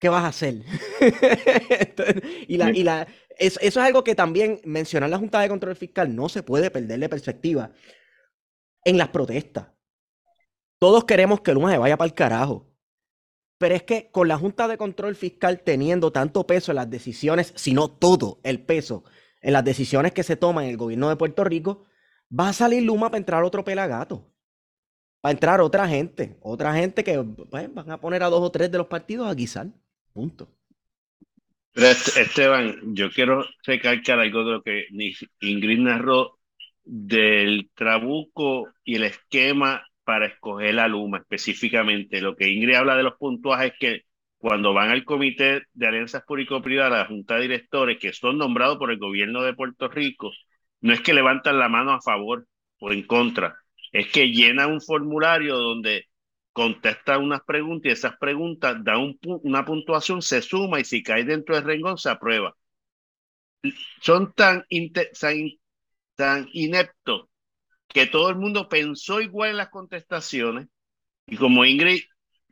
[0.00, 0.62] ¿qué vas a hacer?
[2.48, 3.06] y la, y la,
[3.38, 6.98] eso, es algo que también mencionar la Junta de Control Fiscal no se puede perder
[6.98, 7.70] de perspectiva
[8.84, 9.73] en las protestas.
[10.84, 12.70] Todos queremos que Luma se vaya para el carajo.
[13.56, 17.54] Pero es que con la Junta de Control Fiscal teniendo tanto peso en las decisiones,
[17.56, 19.02] sino todo el peso
[19.40, 21.86] en las decisiones que se toman en el gobierno de Puerto Rico,
[22.38, 24.30] va a salir Luma para entrar otro pelagato.
[25.24, 27.18] Va a entrar otra gente, otra gente que
[27.48, 29.68] pues, van a poner a dos o tres de los partidos a guisar.
[30.12, 30.50] Punto.
[31.72, 34.84] Esteban, yo quiero recalcar algo de lo que
[35.40, 36.38] Ingrid narró
[36.84, 42.20] del trabuco y el esquema para escoger la Luma específicamente.
[42.20, 44.02] Lo que Ingrid habla de los puntuajes es que
[44.38, 48.90] cuando van al Comité de Alianzas Público-Privadas, la Junta de Directores, que son nombrados por
[48.90, 50.30] el gobierno de Puerto Rico,
[50.82, 52.46] no es que levantan la mano a favor
[52.78, 53.56] o en contra,
[53.92, 56.06] es que llenan un formulario donde
[56.52, 61.54] contestan unas preguntas y esas preguntas dan una puntuación, se suma y si cae dentro
[61.54, 62.54] del rengón se aprueba.
[64.02, 64.64] Son tan,
[66.16, 67.28] tan ineptos
[67.88, 70.68] que todo el mundo pensó igual en las contestaciones
[71.26, 72.02] y como Ingrid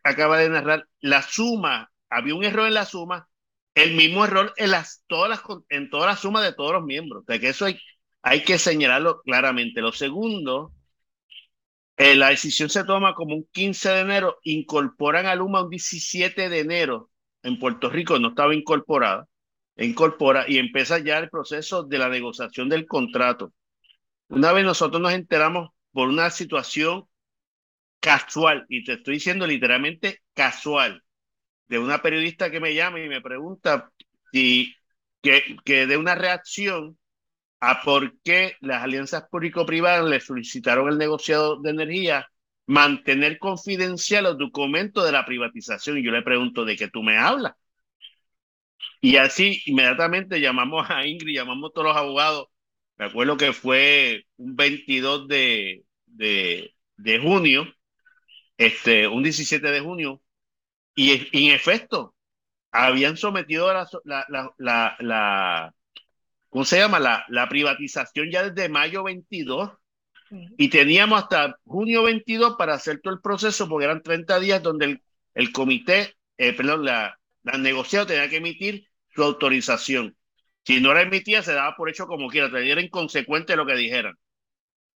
[0.03, 3.29] acaba de narrar, la suma, había un error en la suma,
[3.75, 7.23] el mismo error en, las, todas las, en toda la suma de todos los miembros.
[7.23, 7.79] O que eso hay,
[8.23, 9.81] hay que señalarlo claramente.
[9.81, 10.73] Lo segundo,
[11.97, 16.49] eh, la decisión se toma como un 15 de enero, incorporan a Luma un 17
[16.49, 17.11] de enero.
[17.43, 19.29] En Puerto Rico no estaba incorporada,
[19.77, 23.53] incorpora y empieza ya el proceso de la negociación del contrato.
[24.33, 27.05] Una vez nosotros nos enteramos por una situación
[28.01, 31.03] casual, y te estoy diciendo literalmente casual,
[31.69, 33.91] de una periodista que me llama y me pregunta
[34.33, 34.75] si
[35.21, 36.99] que, que dé una reacción
[37.61, 42.27] a por qué las alianzas público-privadas le solicitaron al negociado de energía
[42.67, 45.99] mantener confidencial los documentos de la privatización.
[45.99, 47.53] Y yo le pregunto, ¿de qué tú me hablas?
[49.03, 52.47] Y así inmediatamente llamamos a Ingrid, llamamos a todos los abogados
[52.97, 57.67] me acuerdo que fue un 22 de, de, junio,
[58.57, 60.23] este, un 17 de junio,
[60.95, 62.15] y, en efecto,
[62.71, 65.75] habían sometido la, la, la, la,
[66.49, 67.01] ¿cómo se llama?
[67.01, 69.73] La, la privatización ya desde mayo 22
[70.57, 74.87] y teníamos hasta junio 22 para hacer todo el proceso porque eran 30 días donde
[74.87, 75.03] el,
[75.35, 80.17] el comité, eh, perdón, la, la negociada tenía que emitir su autorización.
[80.65, 84.15] Si no la emitía, se daba por hecho como quiera, era inconsecuente lo que dijeran.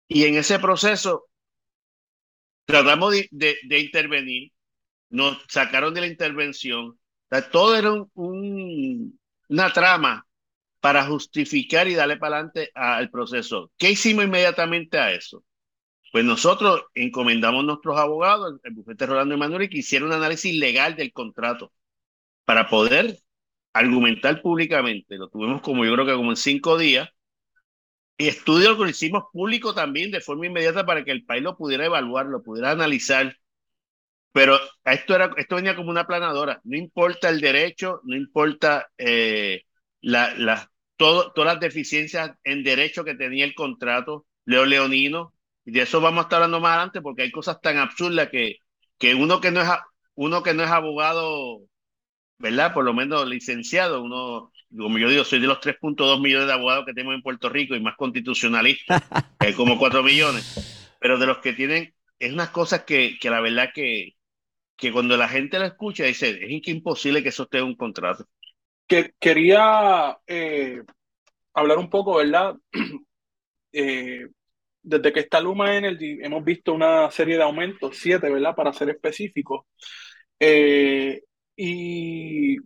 [0.09, 1.27] Y en ese proceso
[2.67, 4.53] tratamos de, de, intervenir,
[5.11, 6.99] nos sacaron de la intervención.
[7.51, 10.27] todo era un, una trama
[10.81, 13.73] para justificar y darle para adelante al proceso.
[13.79, 15.45] ¿Qué hicimos inmediatamente a eso?
[16.13, 20.95] Pues nosotros encomendamos a nuestros abogados, el bufete Rolando Emanuel, que hicieron un análisis legal
[20.95, 21.73] del contrato
[22.45, 23.19] para poder
[23.75, 25.17] argumentar públicamente.
[25.19, 27.09] Lo tuvimos como yo creo que como en cinco días.
[28.17, 31.87] Y estudio lo hicimos público también de forma inmediata para que el país lo pudiera
[31.87, 33.37] evaluar, lo pudiera analizar.
[34.33, 36.61] Pero esto, era, esto venía como una planadora.
[36.65, 39.63] No importa el derecho, no importa eh,
[40.01, 45.35] la, la, todo, todas las deficiencias en derecho que tenía el contrato, Leo Leonino.
[45.65, 48.57] Y de eso vamos a estar hablando más adelante porque hay cosas tan absurdas que,
[48.99, 49.69] que uno que no es
[50.15, 51.61] uno que no es abogado
[52.39, 52.75] ¿verdad?
[52.75, 56.85] Por lo menos licenciado, uno, como yo digo, soy de los 3.2 millones de abogados
[56.87, 59.03] que tenemos en Puerto Rico y más constitucionalistas,
[59.39, 63.41] hay como 4 millones, pero de los que tienen, es unas cosas que, que la
[63.41, 64.15] verdad que,
[64.77, 68.27] que cuando la gente la escucha dice, es imposible que eso esté en un contrato.
[68.87, 70.83] Que, quería eh,
[71.55, 72.55] hablar un poco, ¿verdad?
[73.77, 74.29] Eh,
[74.85, 78.55] desde que está Luma Energy hemos visto una serie de aumentos, siete, ¿verdad?
[78.55, 79.67] Para ser específicos.
[80.39, 81.23] Eh,
[81.57, 82.57] y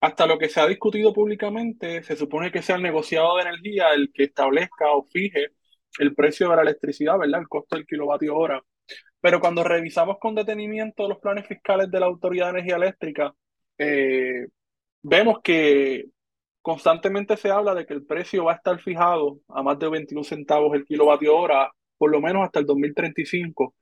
[0.00, 3.90] hasta lo que se ha discutido públicamente, se supone que sea el negociado de energía
[3.94, 5.48] el que establezca o fije
[5.98, 7.40] el precio de la electricidad, ¿verdad?
[7.40, 8.62] El costo del kilovatio hora.
[9.20, 13.34] Pero cuando revisamos con detenimiento los planes fiscales de la Autoridad de Energía Eléctrica,
[13.78, 14.46] eh,
[15.02, 16.06] vemos que
[16.62, 20.24] constantemente se habla de que el precio va a estar fijado a más de 21
[20.24, 23.74] centavos el kilovatio hora, por lo menos hasta el 2035,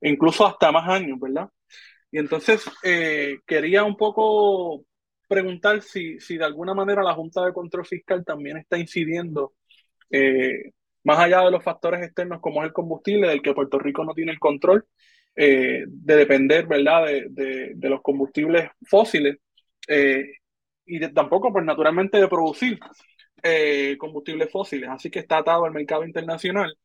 [0.00, 1.48] e incluso hasta más años, ¿verdad?
[2.10, 4.84] Y entonces eh, quería un poco
[5.28, 9.54] preguntar si, si de alguna manera la Junta de Control Fiscal también está incidiendo,
[10.10, 10.72] eh,
[11.04, 14.14] más allá de los factores externos como es el combustible, del que Puerto Rico no
[14.14, 14.86] tiene el control,
[15.34, 19.36] eh, de depender, ¿verdad?, de, de, los combustibles fósiles
[20.86, 22.78] y tampoco, pues naturalmente, de producir
[23.98, 24.88] combustibles fósiles.
[24.88, 26.76] Así que está atado al mercado internacional.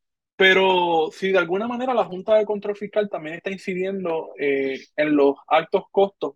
[0.42, 5.14] Pero si de alguna manera la Junta de Control Fiscal también está incidiendo eh, en
[5.14, 6.34] los altos costos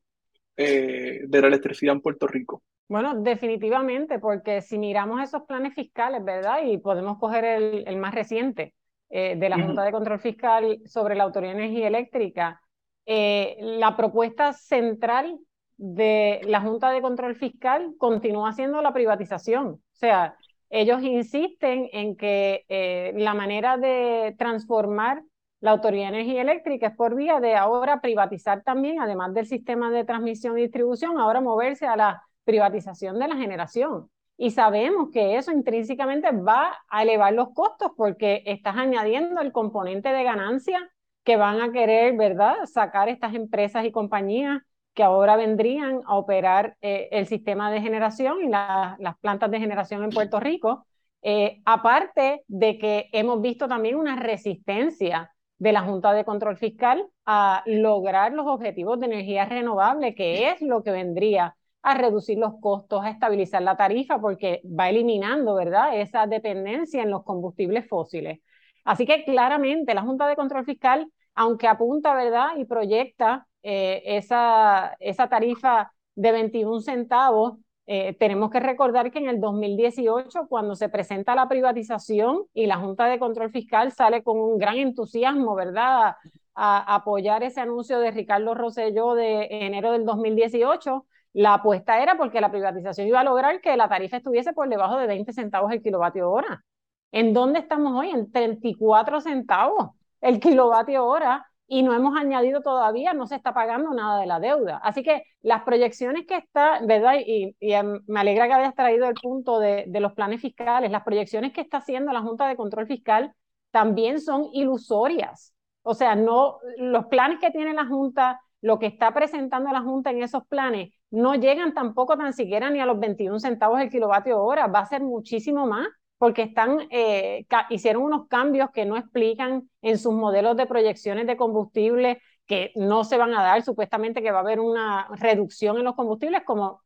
[0.57, 2.63] eh, de la electricidad en Puerto Rico.
[2.87, 6.59] Bueno, definitivamente, porque si miramos esos planes fiscales, ¿verdad?
[6.65, 8.77] Y podemos coger el, más reciente
[9.09, 12.61] eh, de la Junta de Control Fiscal sobre la Autoridad de Energía Eléctrica,
[13.07, 15.37] la propuesta central
[15.79, 19.67] de la Junta de Control Fiscal continúa siendo la privatización.
[19.67, 20.37] O sea,
[20.81, 25.23] ellos insisten en que eh, la manera de transformar
[25.61, 29.91] la Autoridad de Energía Eléctrica es por vía de ahora privatizar también, además del sistema
[29.91, 34.11] de transmisión y distribución, ahora moverse a la privatización de la generación.
[34.37, 40.11] Y sabemos que eso intrínsecamente va a elevar los costos porque estás añadiendo el componente
[40.11, 40.91] de ganancia
[41.25, 44.61] que van a querer, ¿verdad?, sacar estas empresas y compañías
[44.97, 50.03] que ahora vendrían a operar eh, el sistema de generación y las plantas de generación
[50.03, 50.87] en Puerto Rico.
[51.21, 57.07] Eh, aparte de que hemos visto también una resistencia de la Junta de Control Fiscal
[57.27, 62.55] a lograr los objetivos de energía renovable, que es lo que vendría a reducir los
[62.59, 68.41] costos, a estabilizar la tarifa, porque va eliminando, ¿verdad?, esa dependencia en los combustibles fósiles.
[68.85, 74.97] Así que claramente la Junta de Control Fiscal, aunque apunta, ¿verdad?, y proyecta eh, esa,
[75.01, 80.89] esa tarifa de 21 centavos, eh, tenemos que recordar que en el 2018, cuando se
[80.89, 86.15] presenta la privatización y la Junta de Control Fiscal sale con un gran entusiasmo, ¿verdad?,
[86.55, 92.41] a, apoyar ese anuncio de Ricardo Rosselló de enero del 2018, la apuesta era porque
[92.41, 95.83] la privatización iba a lograr que la tarifa estuviese por debajo de 20 centavos el
[95.83, 96.65] kilovatio hora.
[97.11, 98.11] ¿En dónde estamos hoy?
[98.11, 103.93] En 34 centavos el kilovatio hora y no hemos añadido todavía, no se está pagando
[103.93, 104.79] nada de la deuda.
[104.83, 107.15] Así que las proyecciones que está, ¿verdad?
[107.25, 111.53] Y, em, me alegra que hayas traído el punto de, los planes fiscales, las proyecciones
[111.53, 113.33] que está haciendo la Junta de Control Fiscal
[113.71, 115.55] también son ilusorias.
[115.83, 120.11] O sea, no, los planes que tiene la Junta, lo que está presentando la Junta
[120.11, 124.43] en esos planes, no llegan tampoco tan siquiera ni a los 21 centavos el kilovatio
[124.43, 125.87] hora, va a ser muchísimo más
[126.19, 131.37] porque están, eh, hicieron unos cambios que no explican en sus modelos de proyecciones de
[131.37, 135.85] combustible que no se van a dar, supuestamente que va a haber una reducción en
[135.85, 136.83] los combustibles, como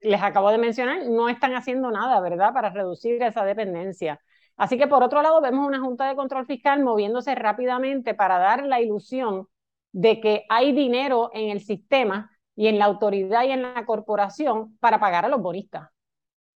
[0.00, 4.20] les acabo de mencionar, no están haciendo nada, ¿verdad?, para reducir esa dependencia.
[4.56, 8.64] Así que por otro lado, vemos una Junta de Control Fiscal moviéndose rápidamente para dar
[8.66, 9.48] la ilusión
[9.92, 14.76] de que hay dinero en el sistema y en la autoridad y en la corporación
[14.78, 15.88] para pagar a los bonistas.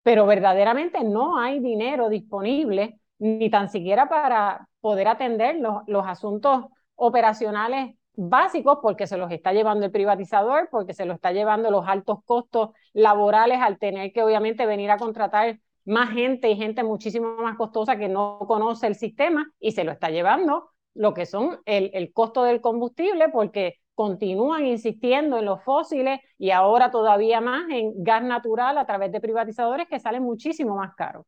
[0.09, 6.64] Pero verdaderamente no hay dinero disponible ni tan siquiera para poder atender los, los asuntos
[6.94, 11.87] operacionales básicos porque se los está llevando el privatizador, porque se los está llevando los
[11.87, 17.37] altos costos laborales al tener que obviamente venir a contratar más gente y gente muchísimo
[17.37, 21.61] más costosa que no conoce el sistema y se lo está llevando lo que son
[21.66, 27.69] el, el costo del combustible porque continúan insistiendo en los fósiles y ahora todavía más
[27.69, 31.27] en gas natural a través de privatizadores que salen muchísimo más caros.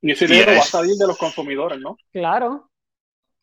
[0.00, 1.98] Y ese dinero va a salir de los consumidores, ¿no?
[2.10, 2.70] Claro.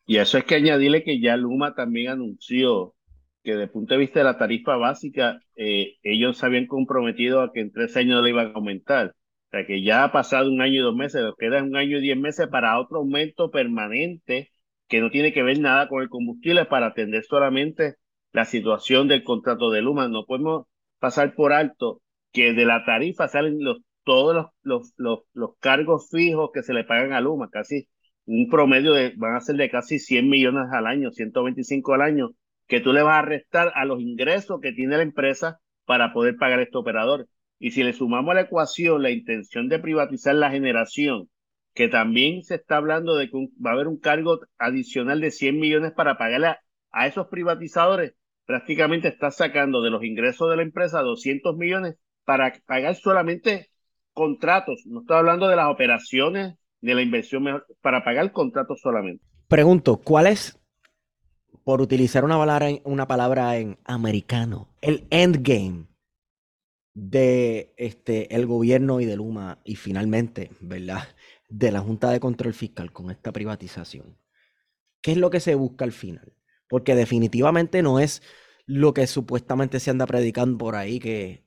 [0.08, 2.96] Y eso es que añadirle que ya Luma también anunció
[3.44, 7.44] que desde el punto de vista de la tarifa básica, eh, ellos se habían comprometido
[7.44, 9.10] a que en tres años le iban a aumentar.
[9.10, 12.00] O sea que ya ha pasado un año y dos meses, nos queda un año
[12.00, 14.50] y diez meses para otro aumento permanente
[14.88, 17.98] que no tiene que ver nada con el combustible para atender solamente
[18.34, 20.08] la situación del contrato de Luma.
[20.08, 20.68] No podemos
[21.00, 26.10] pasar por alto que de la tarifa salen los, todos los, los, los, los cargos
[26.10, 27.88] fijos que se le pagan a Luma, casi
[28.26, 32.32] un promedio de, van a ser de casi 100 millones al año, 125 al año,
[32.68, 36.38] que tú le vas a restar a los ingresos que tiene la empresa para poder
[36.38, 37.28] pagar a este operador.
[37.60, 41.30] Y si le sumamos a la ecuación la intención de privatizar la generación,
[41.74, 45.60] que también se está hablando de que va a haber un cargo adicional de 100
[45.60, 46.56] millones para pagarle
[46.92, 48.14] a, esos privatizadores,
[48.52, 53.72] prácticamente está sacando de los ingresos de la empresa 200 millones para pagar solamente
[54.12, 54.84] contratos.
[54.88, 59.24] No estoy hablando de las operaciones, de la inversión, mejor, para pagar contratos solamente.
[59.48, 60.60] Pregunto, ¿cuál es,
[61.64, 65.86] por utilizar una palabra, una palabra en americano, el endgame
[66.94, 71.04] de este, el gobierno y de Luma y finalmente, ¿verdad?
[71.48, 74.18] De la Junta de Control Fiscal con esta privatización.
[75.02, 76.34] ¿Qué es lo que se busca al final?
[76.72, 78.24] Porque definitivamente no es
[78.66, 81.44] lo que supuestamente se anda predicando por ahí, que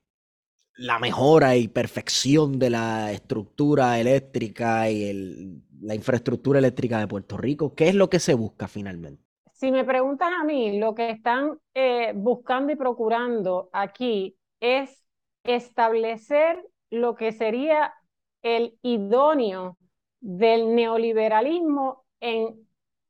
[0.77, 7.75] la mejora y perfección de la estructura eléctrica y la infraestructura eléctrica de Puerto Rico.
[7.75, 9.25] ¿Qué es lo que se busca finalmente?
[9.55, 15.07] Si me preguntas a mí, lo que están eh, buscando y procurando aquí es
[15.43, 17.95] establecer lo que sería
[18.43, 19.79] el idóneo
[20.21, 22.64] del neoliberalismo en,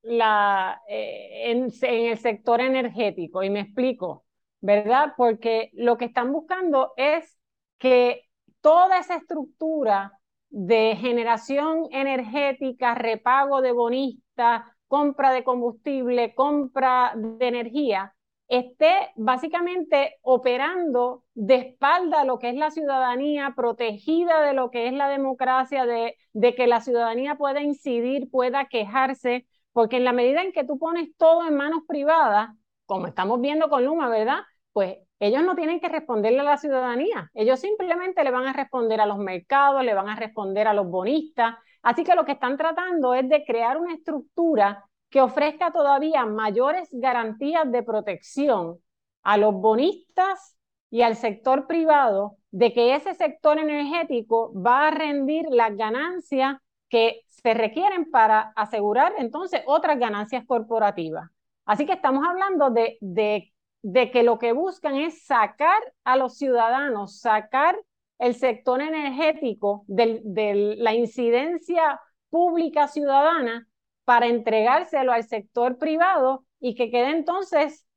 [0.04, 3.42] la, eh, en, en, el sector energético.
[3.42, 4.24] Y me explico,
[4.60, 5.14] ¿verdad?
[5.16, 7.38] Porque lo que están buscando es
[7.78, 8.22] que
[8.60, 10.12] toda esa estructura
[10.50, 18.14] de generación energética, repago de bonistas, compra de combustible, compra de energía,
[18.48, 24.86] esté básicamente operando de espalda a lo que es la ciudadanía, protegida de lo que
[24.86, 30.12] es la democracia, de, de que la ciudadanía pueda incidir, pueda quejarse, porque en la
[30.12, 32.48] medida en que tú pones todo en manos privadas,
[32.86, 34.38] como estamos viendo con Luma, ¿verdad?
[34.72, 39.00] Pues ellos no tienen que responderle a la ciudadanía, ellos simplemente le van a responder
[39.00, 41.56] a los mercados, le van a responder a los bonistas.
[41.82, 46.88] Así que lo que están tratando es de crear una estructura que ofrezca todavía mayores
[46.92, 48.78] garantías de protección
[49.22, 50.56] a los bonistas
[50.88, 56.58] y al sector privado de que ese sector energético va a rendir las ganancias
[56.94, 61.28] que se requieren para asegurar entonces otras ganancias corporativas.
[61.64, 63.52] Así que estamos hablando de, de,
[63.82, 67.76] de que lo que buscan es sacar a los ciudadanos, sacar
[68.20, 73.66] el sector energético de, de la incidencia pública ciudadana
[74.04, 77.88] para entregárselo al sector privado y que quede entonces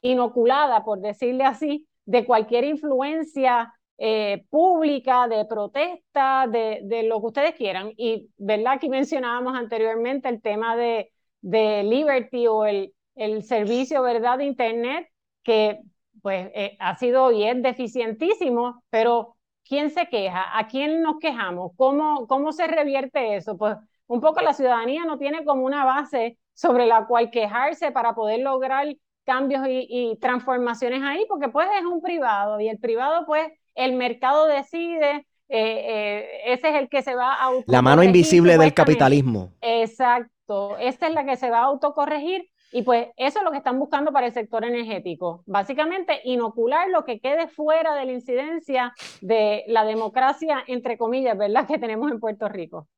[0.00, 7.26] inoculada, por decirle así, de cualquier influencia eh, pública, de protesta, de, de, lo que
[7.26, 7.92] ustedes quieran.
[7.96, 8.74] Y, ¿verdad?
[8.74, 15.08] Aquí mencionábamos anteriormente el tema de, de Liberty o el, el servicio, ¿verdad?, de Internet,
[15.42, 15.80] que
[16.22, 20.58] pues eh, ha sido y es deficientísimo, pero ¿quién se queja?
[20.58, 21.72] ¿A quién nos quejamos?
[21.76, 23.56] ¿Cómo, cómo se revierte eso?
[23.56, 28.14] Pues un poco la ciudadanía no tiene como una base sobre la cual quejarse para
[28.14, 28.86] poder lograr
[29.24, 34.46] cambios y, transformaciones ahí, porque pues es un privado y el privado pues el mercado
[34.46, 39.52] decide, eh, eh, ese es el que se va a La mano invisible del capitalismo.
[39.60, 43.58] Exacto, esta es la que se va a autocorregir y pues eso es lo que
[43.58, 45.44] están buscando para el sector energético.
[45.46, 51.66] Básicamente inocular lo que quede fuera de la incidencia de la democracia, entre comillas, ¿verdad?,
[51.66, 52.88] que tenemos en Puerto Rico.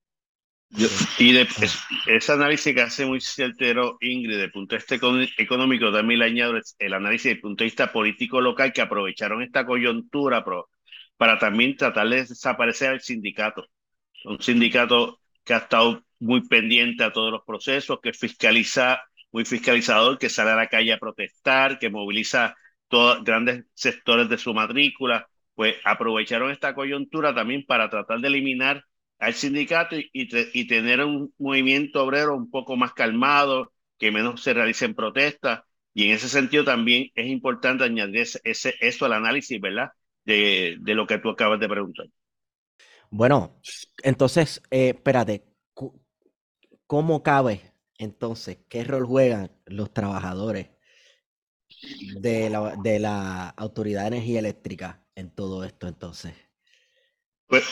[0.70, 1.48] Y de,
[2.06, 6.54] ese análisis que hace muy certero Ingrid, el punto de vista económico, también le añado
[6.78, 10.44] el análisis desde el punto de vista político local que aprovecharon esta coyuntura
[11.16, 13.66] para también tratar de desaparecer al sindicato.
[14.24, 19.02] Un sindicato que ha estado muy pendiente a todos los procesos, que fiscaliza,
[19.32, 22.54] muy fiscalizador, que sale a la calle a protestar, que moviliza
[22.88, 28.84] todos grandes sectores de su matrícula, pues aprovecharon esta coyuntura también para tratar de eliminar
[29.18, 34.54] al sindicato y, y, tener un movimiento obrero un poco más calmado, que menos se
[34.54, 35.62] realicen protestas.
[35.92, 39.88] Y en ese sentido también es importante añadir ese, eso al análisis, ¿verdad?
[40.24, 42.06] De, de, lo que tú acabas de preguntar.
[43.10, 43.60] Bueno,
[44.02, 45.44] entonces, eh, espérate,
[46.86, 48.58] ¿cómo cabe entonces?
[48.68, 50.68] ¿Qué rol juegan los trabajadores
[52.20, 56.34] de la, de la Autoridad de Energía Eléctrica en todo esto entonces?
[57.46, 57.66] Pues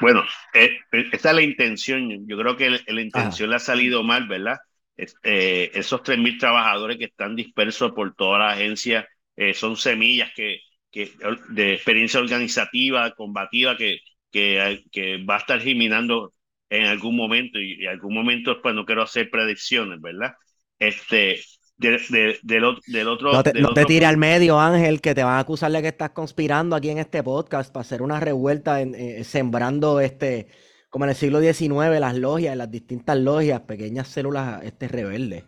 [0.00, 0.24] bueno,
[0.54, 2.26] eh, eh, esa es la intención.
[2.26, 4.58] Yo creo que la intención le ha salido mal, ¿verdad?
[4.96, 9.08] Eh, esos 3.000 trabajadores que están dispersos por toda la agencia
[9.54, 10.58] son semillas que,
[10.90, 11.12] que,
[11.48, 16.34] de experiencia organizativa, combativa, que, que, que va a estar germinando
[16.68, 20.34] en algún momento y, en algún momento pues no quiero hacer predicciones, ¿verdad?
[20.78, 21.40] Este,
[21.80, 22.64] del,
[23.06, 23.32] otro.
[23.32, 26.10] No te, no tires al medio, Ángel, que te van a acusar de que estás
[26.10, 30.48] conspirando aquí en este podcast para hacer una revuelta, en, eh, sembrando este,
[30.90, 35.44] como en el siglo XIX, las logias, las distintas logias, pequeñas células este, rebeldes.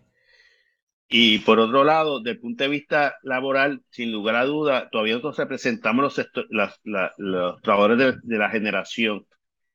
[1.08, 5.14] Y por otro lado, desde el punto de vista laboral, sin lugar a duda, todavía
[5.14, 6.16] nosotros representamos
[6.48, 6.80] los,
[7.18, 9.26] los trabajadores de la generación.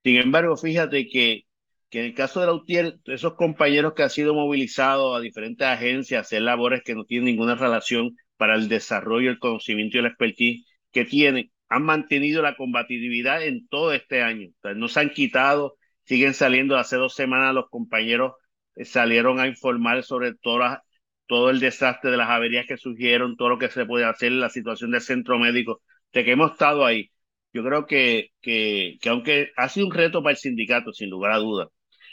[0.04, 1.47] Sin embargo, fíjate que
[1.90, 6.20] que en el caso de Lautier, esos compañeros que han sido movilizados a diferentes agencias
[6.20, 10.10] a hacer labores que no tienen ninguna relación para el desarrollo, el conocimiento y la
[10.10, 14.50] expertise que tienen, han mantenido la combatividad en todo este año.
[14.76, 15.76] no se han quitado,
[16.06, 16.78] siguen saliendo.
[16.78, 18.34] Hace dos semanas los compañeros
[18.76, 20.80] eh, salieron a informar sobre todas
[21.28, 24.50] todo el desastre de las averías que surgieron, todo lo que se puede hacer, la
[24.50, 25.82] situación del centro médico,
[26.14, 27.12] de que hemos estado ahí.
[27.54, 31.34] Yo creo que, que, que aunque ha sido un reto para el sindicato, sin lugar
[31.34, 31.68] a dudas,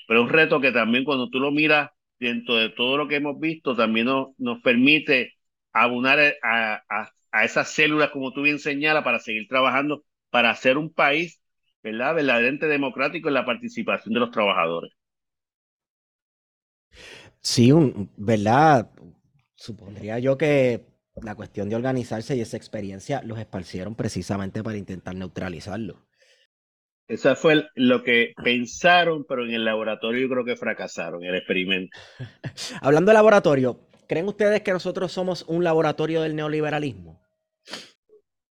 [0.07, 3.39] pero un reto que también cuando tú lo miras dentro de todo lo que hemos
[3.41, 5.35] visto, también nos, nos permite
[5.73, 6.83] abonar a,
[7.33, 11.41] a, esas células, como tú bien señalas, para seguir trabajando, para hacer un país,
[11.83, 14.93] ¿verdad?, verdaderamente democrático en la participación de los trabajadores.
[17.41, 18.91] Sí, un, ¿verdad?
[19.57, 20.85] Supondría yo que
[21.23, 26.07] la cuestión de organizarse y esa experiencia los esparcieron precisamente para intentar neutralizarlo.
[27.07, 31.97] Esa fue lo que pensaron, pero en el laboratorio yo creo que fracasaron, el experimento.
[32.81, 37.21] Hablando de laboratorio, ¿creen ustedes que nosotros somos un laboratorio del neoliberalismo?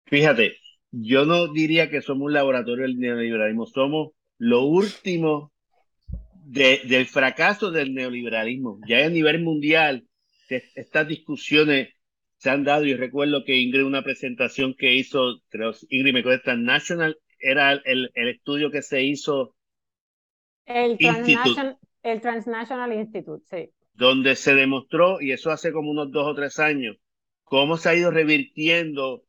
[0.05, 0.57] Fíjate,
[0.91, 5.51] yo no diría que somos un laboratorio del neoliberalismo, somos lo último
[6.45, 8.79] del fracaso del neoliberalismo.
[8.87, 10.05] Ya a nivel mundial,
[10.49, 11.89] estas discusiones
[12.37, 16.55] se han dado y recuerdo que Ingrid, una presentación que hizo, creo, Ingrid me cuesta
[16.55, 19.55] National era el, el estudio que se hizo.
[20.65, 23.69] El Transnational, el Transnational Institute, sí.
[23.93, 26.97] Donde se demostró, y eso hace como unos dos o tres años,
[27.43, 29.23] cómo se ha ido revirtiendo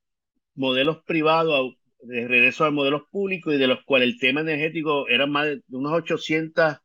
[0.54, 5.30] modelos privados de regreso a modelos públicos y de los cuales el tema energético eran
[5.30, 6.76] más de unos 800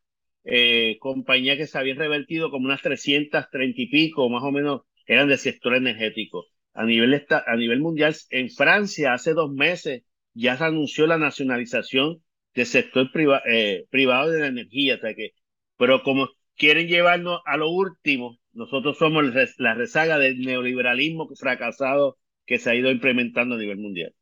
[0.45, 5.27] eh, compañías que se habían revertido como unas 330 y pico, más o menos, eran
[5.27, 6.45] del sector energético.
[6.73, 10.03] A nivel, a nivel mundial, en Francia hace dos meses
[10.39, 12.23] ya se anunció la nacionalización
[12.53, 13.09] del sector
[13.45, 15.31] eh, privado de la energía, que,
[15.77, 19.23] pero como quieren llevarnos a lo último, nosotros somos
[19.57, 24.13] la rezaga del neoliberalismo fracasado que se ha ido implementando a nivel mundial.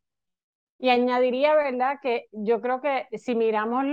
[0.80, 3.86] Y añadiría, ¿verdad?, que yo creo que si miramos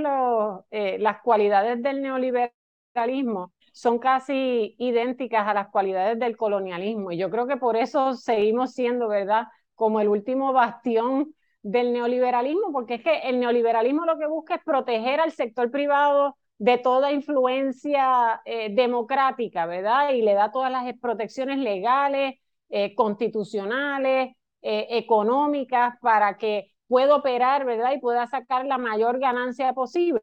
[0.71, 7.11] eh, las cualidades del neoliberalismo, son casi idénticas a las cualidades del colonialismo.
[7.11, 9.45] Y yo creo que por eso seguimos siendo, ¿verdad?,
[9.75, 11.35] como el último bastión
[11.65, 16.37] del neoliberalismo, porque es que el neoliberalismo lo que busca es proteger al sector privado
[16.59, 20.11] de toda influencia eh, democrática, ¿verdad?
[20.11, 22.35] Y le da todas las protecciones legales,
[22.69, 27.93] eh, constitucionales, eh, económicas, para que pueda operar, ¿verdad?
[27.93, 30.21] Y pueda sacar la mayor ganancia posible.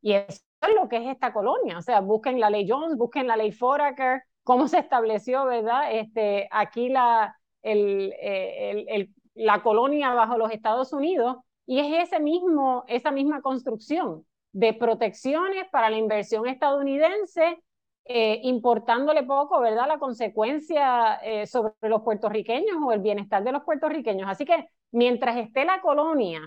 [0.00, 1.76] Y eso es lo que es esta colonia.
[1.76, 5.92] O sea, busquen la ley Jones, busquen la ley Foraker, cómo se estableció, ¿verdad?
[5.92, 12.20] Este, aquí la, el, el, el, la colonia bajo los Estados Unidos y es ese
[12.20, 17.62] mismo, esa misma construcción de protecciones para la inversión estadounidense,
[18.04, 23.62] eh, importándole poco, ¿verdad?, la consecuencia eh, sobre los puertorriqueños o el bienestar de los
[23.62, 24.28] puertorriqueños.
[24.28, 26.40] Así que mientras esté la colonia,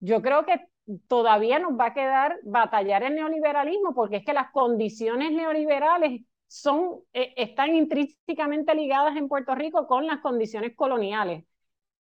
[0.00, 0.60] yo creo que
[1.08, 7.00] todavía nos va a quedar batallar el neoliberalismo porque es que las condiciones neoliberales son,
[7.12, 11.44] eh, están intrínsecamente ligadas en Puerto Rico con las condiciones coloniales.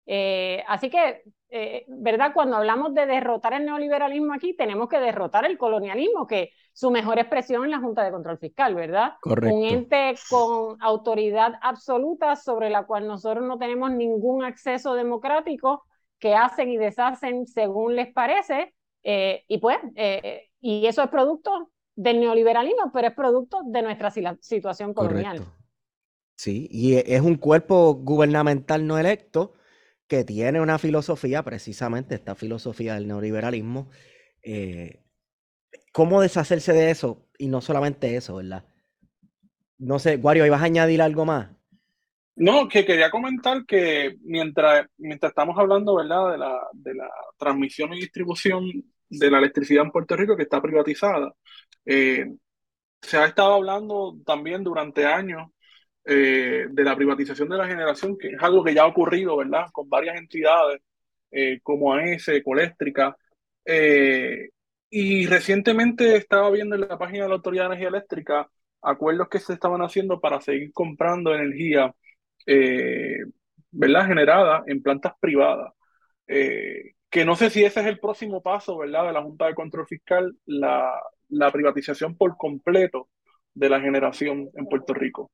[0.07, 2.33] Eh, así que, eh, ¿verdad?
[2.35, 7.19] Cuando hablamos de derrotar el neoliberalismo aquí, tenemos que derrotar el colonialismo, que su mejor
[7.19, 9.13] expresión es la Junta de Control Fiscal, ¿verdad?
[9.21, 9.55] Correcto.
[9.55, 15.85] Un ente con autoridad absoluta sobre la cual nosotros no tenemos ningún acceso democrático,
[16.19, 19.79] que hacen y deshacen según les parece, y pues,
[20.61, 25.45] y eso es producto del neoliberalismo, pero es producto de nuestra situación colonial.
[26.37, 29.55] Sí, y es un cuerpo gubernamental no electo
[30.13, 33.89] que tiene una filosofía, precisamente esta filosofía del neoliberalismo.
[34.43, 35.01] Eh,
[35.91, 37.31] ¿Cómo deshacerse de eso?
[37.39, 38.67] Y no solamente eso, ¿verdad?
[39.79, 41.49] No sé, Guario, ¿ibas a añadir algo más?
[42.37, 47.09] No, que quería comentar que mientras, mientras estamos hablando, ¿verdad?, de la, de la
[47.39, 48.67] transmisión y distribución
[49.09, 51.33] de la electricidad en Puerto Rico que está privatizada,
[51.87, 52.35] eh,
[53.01, 55.49] se ha estado hablando también durante años
[56.05, 59.67] eh, de la privatización de la generación, que es algo que ya ha ocurrido, ¿verdad?
[59.73, 60.81] Con varias entidades
[61.31, 63.17] eh, como AES, Ecoléctrica.
[64.91, 68.49] y recientemente estaba viendo en la página de la Autoridad de Energía Eléctrica
[68.83, 71.95] acuerdos que se estaban haciendo para seguir comprando energía,
[73.71, 74.07] ¿verdad?
[74.07, 75.73] Generada en plantas privadas
[77.13, 79.87] que no sé si ese es el próximo paso, ¿verdad?, de la Junta de Control
[79.87, 80.99] Fiscal, la,
[81.29, 83.11] la privatización por completo
[83.53, 85.31] de la generación en Puerto Rico.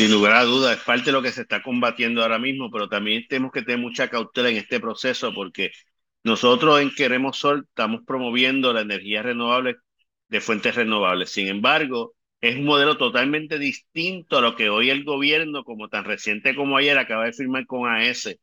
[0.00, 2.88] Sin lugar a dudas, es parte de lo que se está combatiendo ahora mismo, pero
[2.88, 5.72] también tenemos que tener mucha cautela en este proceso porque
[6.24, 9.76] nosotros en Queremos Sol estamos promoviendo la energía renovable
[10.28, 11.28] de fuentes renovables.
[11.28, 16.06] Sin embargo, es un modelo totalmente distinto a lo que hoy el gobierno, como tan
[16.06, 18.38] reciente como ayer, acaba de firmar con AES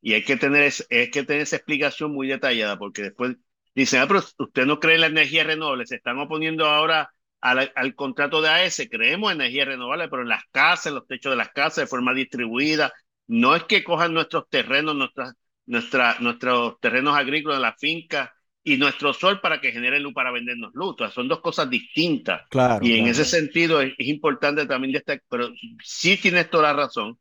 [0.00, 3.36] y hay que tener, es, que tener esa explicación muy detallada, porque después
[3.74, 7.10] dicen, ah, pero usted no cree en la energía renovable, se están oponiendo ahora
[7.40, 11.06] al, al contrato de AES, creemos en energía renovable, pero en las casas, en los
[11.06, 12.92] techos de las casas, de forma distribuida,
[13.26, 15.34] no es que cojan nuestros terrenos, nuestras,
[15.66, 20.32] nuestra, nuestros terrenos agrícolas de la finca y nuestro sol para que genere luz para
[20.32, 20.96] vendernos luz.
[21.14, 22.42] son dos cosas distintas.
[22.50, 25.48] Claro, y en ese sentido es, es importante también destacar, pero
[25.82, 27.18] sí tienes toda la razón,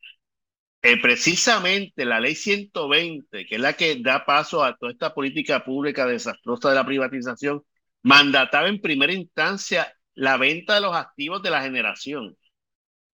[0.82, 5.64] eh, precisamente la ley 120, que es la que da paso a toda esta política
[5.66, 7.64] pública desastrosa de la privatización,
[8.02, 12.38] mandataba en primera instancia la venta de los activos de la generación.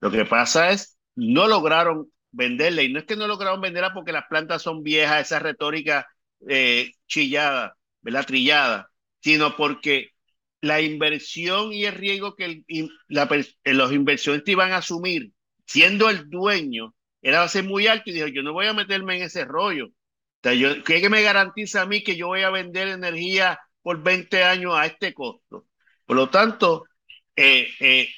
[0.00, 4.12] Lo que pasa es, no lograron venderla, y no es que no lograron venderla porque
[4.12, 6.08] las plantas son viejas, esa retórica
[6.48, 8.26] eh, chillada, ¿verdad?
[8.26, 8.90] Trillada,
[9.20, 10.10] sino porque
[10.60, 12.64] la inversión y el riesgo que
[13.64, 15.32] los inversionistas iban a asumir,
[15.66, 19.22] siendo el dueño, era ser muy alto y dijo, yo no voy a meterme en
[19.22, 19.86] ese rollo.
[19.86, 19.92] O
[20.42, 24.44] sea, yo, ¿qué me garantiza a mí que yo voy a vender energía por 20
[24.44, 25.66] años a este costo?
[26.06, 26.84] Por lo tanto,
[27.36, 28.08] eh, eh,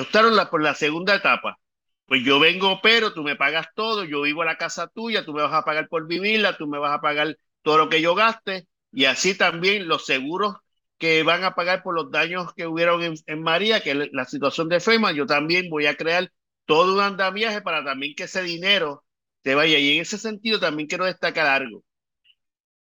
[0.00, 1.58] optaron por la segunda etapa.
[2.06, 5.32] Pues yo vengo, pero tú me pagas todo, yo vivo en la casa tuya, tú
[5.32, 8.14] me vas a pagar por vivirla, tú me vas a pagar todo lo que yo
[8.14, 10.56] gaste, y así también los seguros
[10.98, 14.24] que van a pagar por los daños que hubieron en, en María, que es la
[14.26, 16.30] situación de FEMA, yo también voy a crear
[16.66, 19.04] todo un andamiaje para también que ese dinero
[19.42, 19.78] te vaya.
[19.78, 21.84] Y en ese sentido también quiero destacar algo.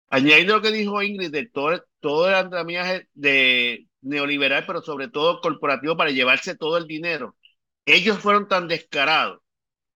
[0.09, 5.41] Añadiendo lo que dijo Ingrid de todo, todo el andamiaje de neoliberal, pero sobre todo
[5.41, 7.35] corporativo para llevarse todo el dinero.
[7.85, 9.41] Ellos fueron tan descarados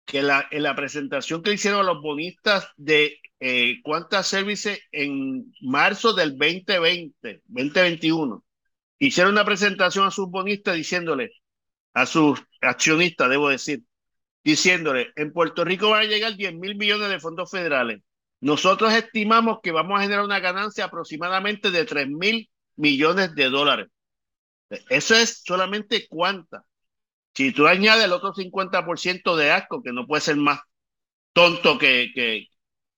[0.05, 3.83] que la, en la presentación que hicieron a los bonistas de eh,
[4.23, 8.45] Services en marzo del 2020, 2021,
[8.99, 11.33] hicieron una presentación a sus bonistas diciéndole,
[11.95, 13.83] a sus accionistas, debo decir,
[14.45, 18.01] diciéndole, en Puerto Rico van a llegar 10 mil millones de fondos federales.
[18.41, 23.89] Nosotros estimamos que vamos a generar una ganancia aproximadamente de 3 mil millones de dólares.
[24.89, 26.65] Eso es solamente cuánta.
[27.35, 30.61] Si tú añades el otro 50% de asco, que no puede ser más
[31.33, 32.47] tonto que, que,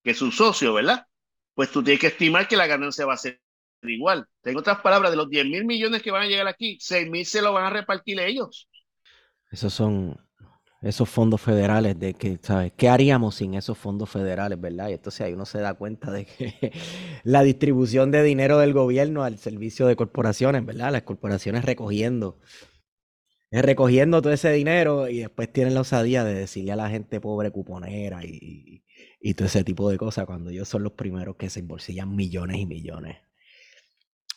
[0.02, 1.06] que su socio, ¿verdad?
[1.54, 3.40] Pues tú tienes que estimar que la ganancia va a ser
[3.82, 4.26] igual.
[4.42, 7.24] En otras palabras, de los 10 mil millones que van a llegar aquí, 6 mil
[7.24, 8.68] se lo van a repartir ellos.
[9.50, 10.16] Esos son
[10.84, 12.72] esos fondos federales de que, ¿sabes?
[12.76, 14.90] ¿Qué haríamos sin esos fondos federales, verdad?
[14.90, 16.72] Y entonces ahí uno se da cuenta de que
[17.24, 20.92] la distribución de dinero del gobierno al servicio de corporaciones, ¿verdad?
[20.92, 22.38] Las corporaciones recogiendo,
[23.50, 27.50] recogiendo todo ese dinero y después tienen la osadía de decirle a la gente pobre
[27.50, 28.84] cuponera y,
[29.20, 32.58] y todo ese tipo de cosas cuando ellos son los primeros que se embolsillan millones
[32.58, 33.18] y millones.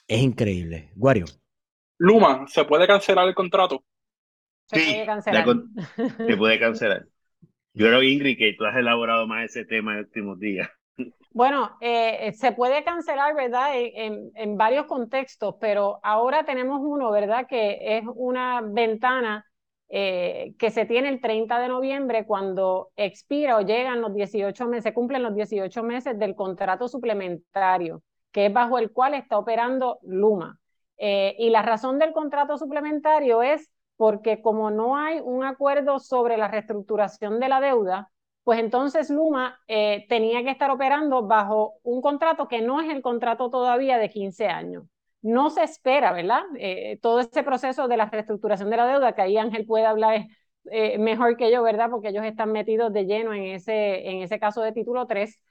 [0.08, 0.92] Es increíble.
[0.96, 1.26] Guario.
[1.98, 3.84] Luma, ¿se puede cancelar el contrato?
[4.68, 5.46] Se puede cancelar.
[6.18, 7.06] se puede cancelar.
[7.74, 10.70] Yo creo, Ingrid, que tú has elaborado más ese tema en los últimos días.
[11.32, 13.70] Bueno, eh, se puede cancelar, ¿verdad?
[13.76, 17.46] En, en, varios contextos, pero ahora tenemos uno, ¿verdad?
[17.48, 19.46] Que es una ventana
[19.90, 24.84] eh, que se tiene el 30 de noviembre cuando expira o llegan los 18 meses,
[24.84, 30.00] se cumplen los 18 meses del contrato suplementario, que es bajo el cual está operando
[30.02, 30.60] Luma.
[30.98, 36.38] Eh, y la razón del contrato suplementario es porque como no hay un acuerdo sobre
[36.38, 38.12] la reestructuración de la deuda,
[38.44, 43.02] pues entonces Luma eh, tenía que estar operando bajo un contrato que no es el
[43.02, 44.86] contrato todavía de 15 años.
[45.22, 46.44] No se espera, ¿verdad?
[46.58, 50.28] Eh, todo ese proceso de la reestructuración de la deuda, que ahí Ángel puede hablar
[50.72, 51.90] eh, mejor que yo, ¿verdad?
[51.90, 55.42] Porque ellos están metidos de lleno en ese, en ese caso de título 3.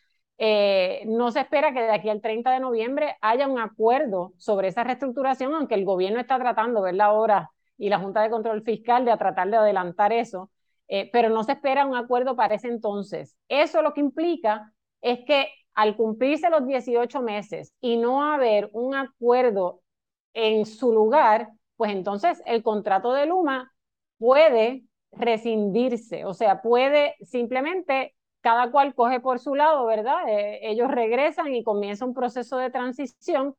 [1.07, 4.85] no se espera que de aquí al 30 de noviembre haya un acuerdo sobre esa
[4.85, 7.09] reestructuración, aunque el gobierno está tratando, ¿verdad?
[7.09, 10.51] Ahora, y la Junta de Control Fiscal de tratar de adelantar eso.
[10.89, 13.37] Eh, pero no se espera un acuerdo para ese entonces.
[13.49, 18.95] Eso lo que implica es que al cumplirse los 18 meses y no haber un
[18.95, 19.83] acuerdo
[20.33, 23.73] en su lugar, pues entonces el contrato de Luma
[24.19, 30.29] puede rescindirse, o sea, puede simplemente cada cual coge por su lado, ¿verdad?
[30.29, 33.57] Eh, ellos regresan y comienza un proceso de transición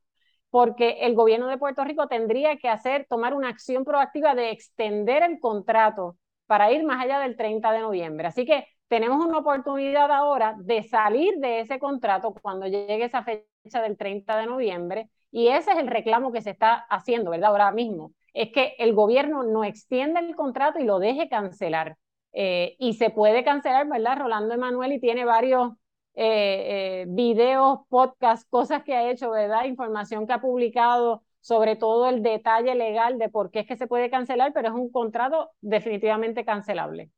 [0.57, 5.21] porque el gobierno de Puerto Rico tendría que hacer, tomar una acción proactiva de extender
[5.21, 8.25] el contrato para ir más allá del 30 de noviembre.
[8.25, 13.83] Así que tenemos una oportunidad ahora de salir de ese contrato cuando llegue esa fecha
[13.83, 17.51] del 30 de noviembre y ese es el reclamo que se está haciendo, ¿verdad?
[17.51, 21.97] Ahora mismo, es que el gobierno no extienda el contrato y lo deje cancelar.
[22.33, 24.17] Eh, y se puede cancelar, ¿verdad?
[24.17, 25.73] Rolando Emanuel y tiene varios
[26.19, 29.65] eh, eh, videos, podcasts, cosas que ha hecho, ¿verdad?
[29.65, 33.85] Información que ha publicado sobre todo el detalle legal de por qué es que se
[33.85, 37.11] puede cancelar, pero es un contrato definitivamente cancelable.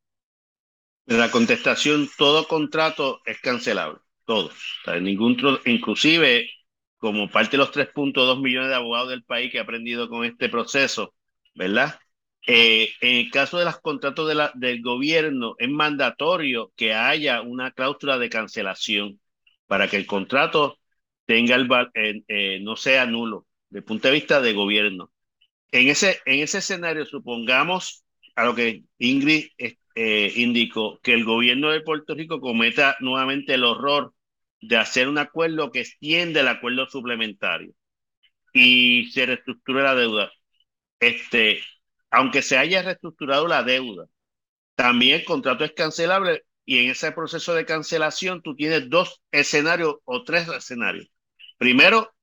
[1.06, 4.52] La contestación, todo contrato es cancelable, todo.
[5.02, 6.50] ningún, inclusive,
[6.98, 10.50] como parte de los 3.2 millones de abogados del país que ha aprendido con este
[10.50, 11.14] proceso,
[11.56, 11.98] ¿verdad?
[12.48, 18.18] Eh, en el caso de los contratos del gobierno, es mandatorio que haya una cláusula
[18.18, 19.20] de cancelación
[19.68, 20.80] para que el contrato
[21.26, 25.12] tenga el, eh, eh, no sea nulo de punto de vista de gobierno.
[25.72, 28.04] En ese, en ese escenario, supongamos
[28.36, 29.48] a lo que Ingrid
[29.96, 34.14] eh, indicó, que el gobierno de Puerto Rico cometa nuevamente el horror
[34.62, 37.74] de hacer un acuerdo que extiende el acuerdo suplementario
[38.54, 40.32] y se reestructure la deuda.
[41.00, 41.62] Este,
[42.12, 44.06] aunque se haya reestructurado la deuda,
[44.76, 49.96] también el contrato es cancelable y en ese proceso de cancelación tú tienes dos escenarios
[50.06, 51.08] o tres escenarios.
[51.58, 52.14] Primero,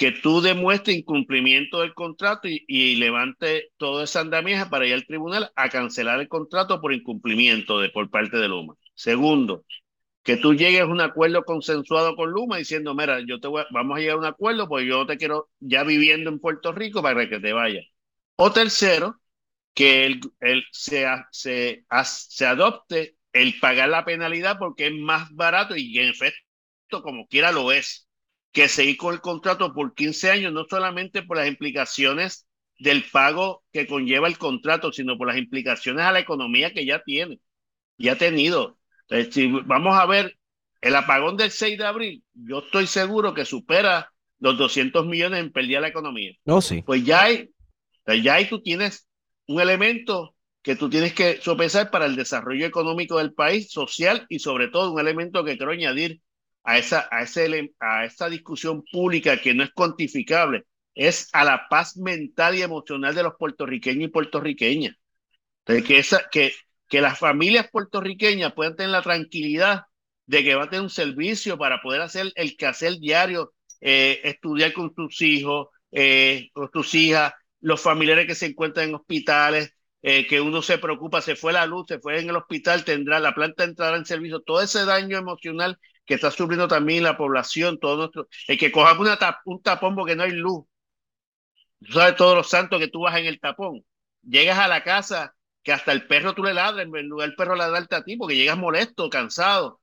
[0.00, 5.52] que tú demuestres incumplimiento del contrato y, levante toda esa andamieja para ir al tribunal
[5.56, 8.76] a cancelar el contrato por incumplimiento de, por parte de Luma.
[8.94, 9.64] Segundo,
[10.22, 13.98] que tú llegues a un acuerdo consensuado con Luma diciendo, mira, yo te voy vamos
[13.98, 17.28] a llegar a un acuerdo porque yo te quiero ya viviendo en Puerto Rico para
[17.28, 17.84] que te vayas.
[18.42, 19.20] O tercero,
[19.74, 25.76] que el, el, se, se, se adopte el pagar la penalidad porque es más barato
[25.76, 28.08] y en efecto, como quiera lo es
[28.52, 32.46] que seguir con el contrato por 15 años, no solamente por las implicaciones
[32.78, 37.02] del pago que conlleva el contrato, sino por las implicaciones a la economía que ya
[37.02, 37.40] tiene,
[37.98, 38.78] ya ha tenido.
[39.08, 40.38] Entonces, si vamos a ver
[40.80, 45.52] el apagón del 6 de abril, yo estoy seguro que supera los 200 millones en
[45.52, 46.32] pérdida de la economía.
[46.46, 46.80] No, sí.
[46.80, 47.50] Pues ya hay,
[48.14, 49.08] ya hay tú tienes
[49.46, 54.38] un elemento que tú tienes que sopesar para el desarrollo económico del país, social y
[54.40, 56.20] sobre todo un elemento que quiero añadir
[56.64, 61.66] a esa, a, ese, a esa discusión pública que no es cuantificable, es a la
[61.70, 64.96] paz mental y emocional de los puertorriqueños y puertorriqueñas.
[65.60, 66.52] Entonces, que, esa, que,
[66.88, 69.84] que las familias puertorriqueñas puedan tener la tranquilidad
[70.26, 74.72] de que va a tener un servicio para poder hacer el quehacer diario, eh, estudiar
[74.72, 80.26] con tus hijos, eh, con tus hijas, los familiares que se encuentran en hospitales, eh,
[80.26, 83.34] que uno se preocupa, se fue la luz, se fue en el hospital, tendrá la
[83.34, 87.96] planta entrará en servicio, todo ese daño emocional que está sufriendo también la población, todo
[87.96, 90.64] nuestro, el que cojamos una un tapón porque no hay luz.
[91.84, 93.84] Tú sabes todos los santos que tú vas en el tapón.
[94.22, 97.54] Llegas a la casa que hasta el perro tú le ladras, en lugar del perro
[97.56, 99.80] ladrarte a ti porque llegas molesto, cansado.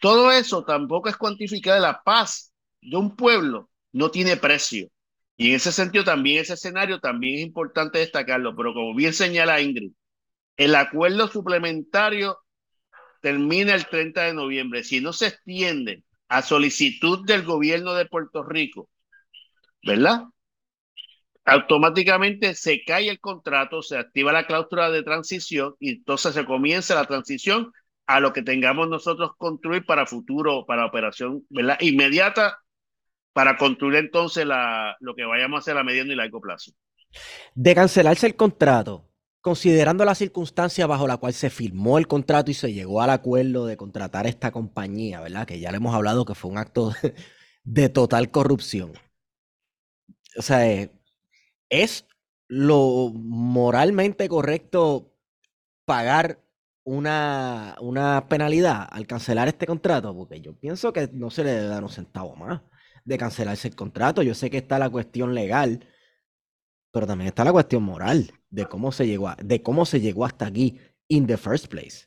[0.00, 1.80] todo eso tampoco es cuantificado.
[1.80, 4.88] La paz de un pueblo no tiene precio.
[5.36, 9.60] Y en ese sentido también, ese escenario también es importante destacarlo, pero como bien señala
[9.60, 9.92] Ingrid,
[10.56, 12.38] el acuerdo suplementario
[13.20, 18.42] termina el 30 de noviembre, si no se extiende a solicitud del gobierno de Puerto
[18.44, 18.90] Rico,
[19.82, 20.24] ¿verdad?
[21.46, 26.94] Automáticamente se cae el contrato, se activa la cláusula de transición y entonces se comienza
[26.94, 27.70] la transición
[28.06, 31.78] a lo que tengamos nosotros construir para futuro, para operación ¿verdad?
[31.80, 32.58] inmediata,
[33.34, 34.46] para construir entonces
[35.00, 36.72] lo que vayamos a hacer a mediano y largo plazo.
[37.54, 39.10] De cancelarse el contrato,
[39.40, 43.66] considerando la circunstancia bajo la cual se firmó el contrato y se llegó al acuerdo
[43.66, 45.46] de contratar esta compañía, ¿verdad?
[45.46, 47.14] Que ya le hemos hablado que fue un acto de,
[47.64, 48.92] de total corrupción.
[50.38, 50.92] O sea, eh,
[51.68, 52.06] es
[52.46, 55.12] lo moralmente correcto
[55.84, 56.40] pagar
[56.84, 61.66] una, una penalidad al cancelar este contrato, porque yo pienso que no se le debe
[61.66, 62.60] dar un centavo más
[63.04, 64.22] de cancelarse el contrato.
[64.22, 65.86] Yo sé que está la cuestión legal,
[66.90, 70.46] pero también está la cuestión moral de cómo se llegó, de cómo se llegó hasta
[70.46, 70.78] aquí
[71.08, 72.06] in the first place.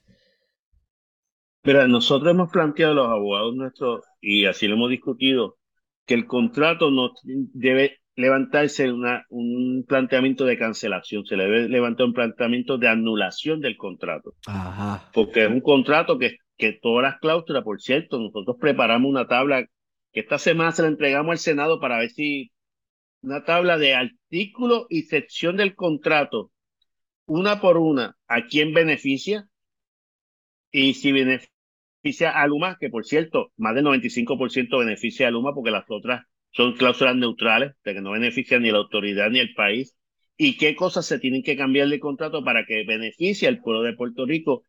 [1.61, 5.57] Pero nosotros hemos planteado a los abogados nuestros, y así lo hemos discutido,
[6.05, 12.07] que el contrato no debe levantarse una, un planteamiento de cancelación, se le debe levantar
[12.07, 14.33] un planteamiento de anulación del contrato.
[14.47, 15.09] Ajá.
[15.13, 19.67] Porque es un contrato que, que todas las cláusulas, por cierto, nosotros preparamos una tabla
[20.17, 22.51] que esta semana se la entregamos al Senado para ver si
[23.21, 26.51] una tabla de artículo y sección del contrato,
[27.27, 29.47] una por una, a quién beneficia
[30.71, 35.69] y si beneficia a Luma, que por cierto, más del 95% beneficia a Luma porque
[35.69, 39.95] las otras son cláusulas neutrales, de que no benefician ni la autoridad ni el país,
[40.35, 43.93] y qué cosas se tienen que cambiar de contrato para que beneficie al pueblo de
[43.93, 44.63] Puerto Rico,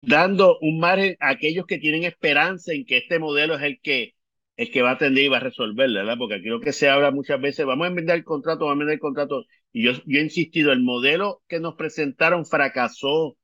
[0.00, 4.14] dando un margen a aquellos que tienen esperanza en que este modelo es el que,
[4.62, 6.16] el que va a atender y va a resolver, ¿verdad?
[6.18, 8.74] Porque aquí lo que se habla muchas veces, vamos a enmendar el contrato, vamos a
[8.74, 13.36] enmendar el contrato, y yo, yo he insistido, el modelo que nos presentaron fracasó,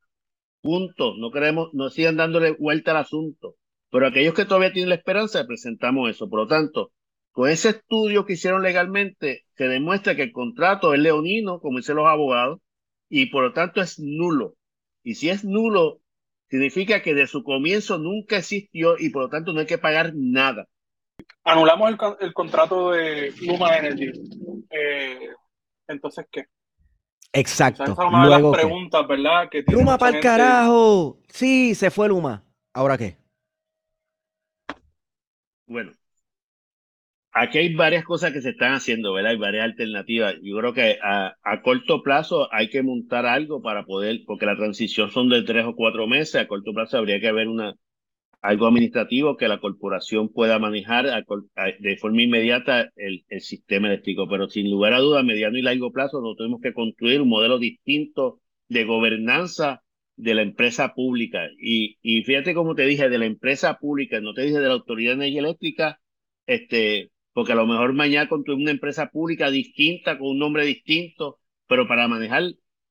[0.60, 3.56] punto, no queremos, no sigan dándole vuelta al asunto,
[3.90, 6.92] pero aquellos que todavía tienen la esperanza, presentamos eso, por lo tanto,
[7.32, 11.96] con ese estudio que hicieron legalmente, se demuestra que el contrato es leonino, como dicen
[11.96, 12.60] los abogados,
[13.08, 14.56] y por lo tanto es nulo.
[15.02, 16.00] Y si es nulo,
[16.50, 20.12] significa que de su comienzo nunca existió y por lo tanto no hay que pagar
[20.14, 20.68] nada.
[21.44, 24.10] Anulamos el, contrato de Luma Energy.
[24.70, 25.28] Eh,
[25.86, 26.44] entonces, ¿qué?
[27.32, 27.84] Exacto.
[27.84, 29.48] esa es una de las preguntas, ¿verdad?
[29.68, 31.18] Luma para el carajo.
[31.28, 32.44] Sí, se fue Luma.
[32.74, 33.16] ¿Ahora qué?
[35.66, 35.92] Bueno,
[37.32, 39.32] aquí hay varias cosas que se están haciendo, ¿verdad?
[39.32, 40.34] Hay varias alternativas.
[40.42, 45.10] Yo creo que a, corto plazo hay que montar algo para poder, porque la transición
[45.10, 47.74] son de tres o cuatro meses, a corto plazo habría que haber una
[48.40, 51.24] algo administrativo que la corporación pueda manejar
[51.80, 54.28] de forma inmediata el, sistema eléctrico.
[54.28, 57.28] Pero sin lugar a dudas, a mediano y largo plazo, nosotros tenemos que construir un
[57.28, 59.82] modelo distinto de gobernanza
[60.16, 61.48] de la empresa pública.
[61.60, 64.74] Y, y fíjate como te dije, de la empresa pública, no te dije de la
[64.74, 66.00] Autoridad de Energía Eléctrica,
[66.46, 71.38] este, porque a lo mejor mañana construir una empresa pública distinta, con un nombre distinto,
[71.68, 72.42] pero para manejar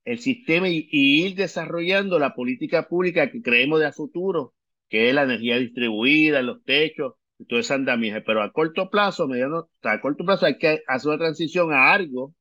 [0.06, 4.54] el sistema y, ir desarrollando la política pública que creemos de a futuro,
[4.90, 8.22] que es la energía distribuida, los techos, y todo ese andamiaje.
[8.22, 12.34] Pero a corto plazo, mediano, a corto plazo hay que hacer una transición a algo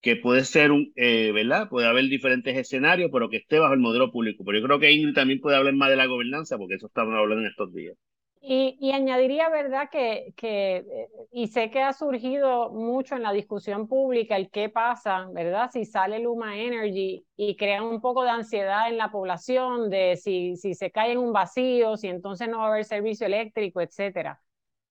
[0.00, 1.68] que puede ser un, eh, ¿verdad?
[1.68, 4.44] Puede haber diferentes escenarios, pero que esté bajo el modelo público.
[4.44, 7.14] Pero yo creo que Ingrid también puede hablar más de la gobernanza, porque eso estamos
[7.14, 7.96] hablando en estos días.
[8.42, 9.90] Y, añadiría, ¿verdad?
[9.90, 14.70] Que, que, eh, y sé que ha surgido mucho en la discusión pública el qué
[14.70, 15.68] pasa, ¿verdad?
[15.70, 20.56] Si sale Luma Energy y crea un poco de ansiedad en la población de si,
[20.56, 24.40] si se cae en un vacío, si entonces no va a haber servicio eléctrico, etcétera.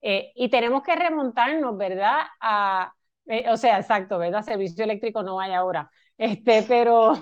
[0.01, 2.19] Eh, y tenemos que remontarnos, ¿verdad?
[2.39, 2.93] A,
[3.25, 4.43] eh, o sea, exacto, ¿verdad?
[4.43, 5.89] Servicio eléctrico no hay ahora.
[6.17, 7.13] Este, pero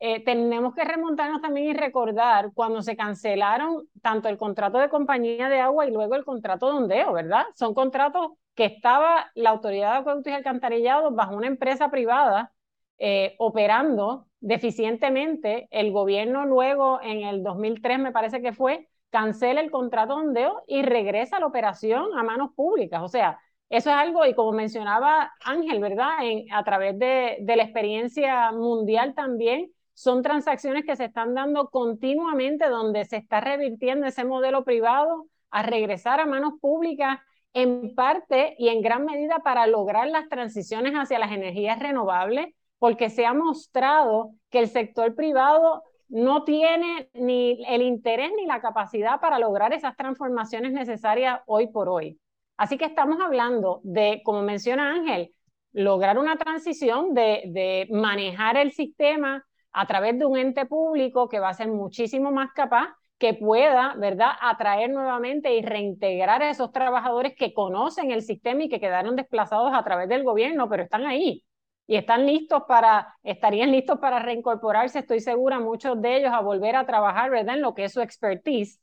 [0.00, 5.48] eh, tenemos que remontarnos también y recordar cuando se cancelaron tanto el contrato de compañía
[5.48, 7.44] de agua y luego el contrato de ondeo, ¿verdad?
[7.54, 12.52] Son contratos que estaba la Autoridad de Acueductos y Alcantarillado bajo una empresa privada
[12.98, 15.68] eh, operando deficientemente.
[15.70, 20.62] El gobierno luego, en el 2003 me parece que fue, cancela el contrato de ondeo
[20.66, 23.00] y regresa la operación a manos públicas.
[23.02, 23.40] O sea,
[23.70, 26.10] eso es algo, y como mencionaba Ángel, ¿verdad?
[26.22, 31.70] En, a través de, de la experiencia mundial también, son transacciones que se están dando
[31.70, 37.20] continuamente donde se está revirtiendo ese modelo privado a regresar a manos públicas
[37.52, 43.08] en parte y en gran medida para lograr las transiciones hacia las energías renovables, porque
[43.08, 49.20] se ha mostrado que el sector privado no tiene ni el interés ni la capacidad
[49.20, 52.18] para lograr esas transformaciones necesarias hoy por hoy.
[52.56, 55.32] Así que estamos hablando de, como menciona Ángel,
[55.72, 61.40] lograr una transición de, de manejar el sistema a través de un ente público que
[61.40, 66.72] va a ser muchísimo más capaz que pueda, ¿verdad?, atraer nuevamente y reintegrar a esos
[66.72, 71.06] trabajadores que conocen el sistema y que quedaron desplazados a través del gobierno, pero están
[71.06, 71.44] ahí.
[71.86, 76.76] y están listos para, estarían listos para reincorporarse, estoy segura, muchos de ellos a volver
[76.76, 77.56] a trabajar, ¿verdad?
[77.56, 78.80] En lo que es su expertise.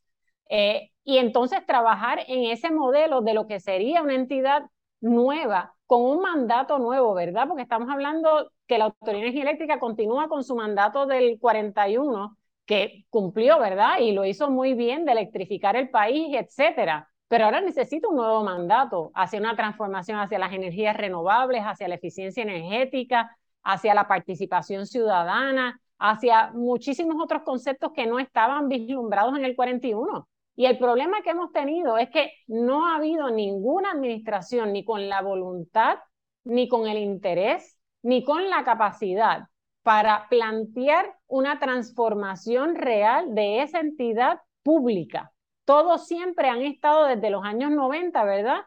[0.49, 4.63] Eh, y entonces trabajar en ese modelo de lo que sería una entidad
[4.99, 7.47] nueva, con un mandato nuevo, ¿verdad?
[7.47, 12.38] Porque estamos hablando que la Autoridad de Energía Eléctrica continúa con su mandato del 41,
[12.65, 13.99] que cumplió, ¿verdad?
[13.99, 17.09] Y lo hizo muy bien de electrificar el país, etcétera.
[17.28, 21.95] Pero ahora necesita un nuevo mandato hacia una transformación hacia las energías renovables, hacia la
[21.95, 29.43] eficiencia energética, hacia la participación ciudadana, hacia muchísimos otros conceptos que no estaban vislumbrados en
[29.43, 30.30] el 41.
[30.55, 35.09] Y el problema que hemos tenido es que no ha habido ninguna administración ni con
[35.09, 35.97] la voluntad,
[36.45, 39.47] ni con el interés, ni con la capacidad
[39.83, 45.31] para plantear una transformación real de esa entidad pública
[45.71, 48.59] todos siempre han estado desde los años 90, ¿verdad?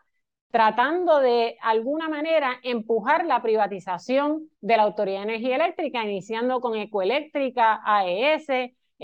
[0.51, 6.77] Tratando de alguna manera empujar la privatización de la Autoridad de Energía Eléctrica, iniciando con
[6.77, 8.47] Ecoeléctrica, AES,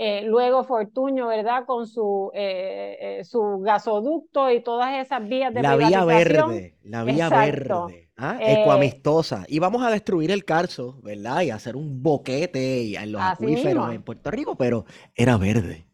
[0.03, 1.65] eh, luego Fortuño, ¿verdad?
[1.67, 6.07] Con su, eh, eh, su gasoducto y todas esas vías de la privatización.
[6.07, 8.39] La vía verde, la vía verde, ¿ah?
[8.41, 9.45] ecoamistosa.
[9.47, 11.41] Y vamos a destruir el Carso, ¿verdad?
[11.41, 14.85] Y hacer un boquete en los acuíferos en Puerto Rico, pero
[15.15, 15.85] era verde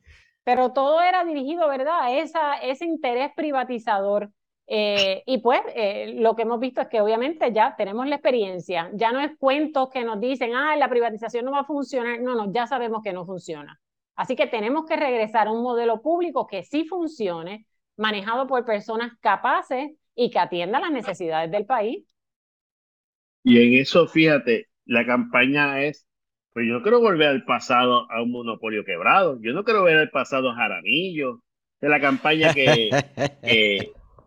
[0.46, 4.32] pero todo era dirigido, ¿verdad?, a esa, ese interés privatizador.
[4.66, 8.90] Eh, y pues eh, lo que hemos visto es que obviamente ya tenemos la experiencia,
[8.94, 12.34] ya no es cuentos que nos dicen, ah, la privatización no va a funcionar, no,
[12.34, 13.78] no, ya sabemos que no funciona.
[14.18, 17.66] Así que tenemos que regresar a un modelo público que sí funcione,
[17.96, 22.06] manejado por personas capaces y que atienda las necesidades del país.
[23.44, 26.08] Y en eso, fíjate, la campaña es
[26.58, 29.38] pues yo no quiero volver al pasado a un monopolio quebrado.
[29.44, 31.44] Yo no quiero ver al pasado a Jaramillo,
[31.80, 32.90] de la campaña que...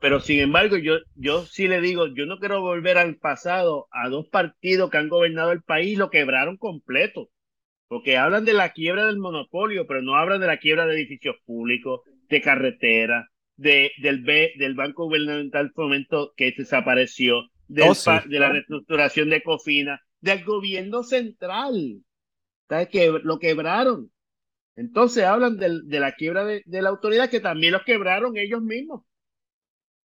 [0.00, 4.08] pero sin embargo, yo, yo sí le digo, yo no quiero volver al pasado a
[4.08, 7.30] dos partidos que han gobernado el país y lo quebraron completo.
[7.90, 11.34] Porque hablan de la quiebra del monopolio, pero no hablan de la quiebra de edificios
[11.44, 13.26] públicos, de carreteras,
[13.56, 19.42] de, del, B, del Banco Gubernamental Fomento que desapareció, del, oh, de la reestructuración de
[19.42, 22.04] Cofina, del gobierno central
[22.92, 24.12] que lo quebraron.
[24.76, 29.02] Entonces hablan de, la quiebra de, la autoridad que también los quebraron ellos mismos.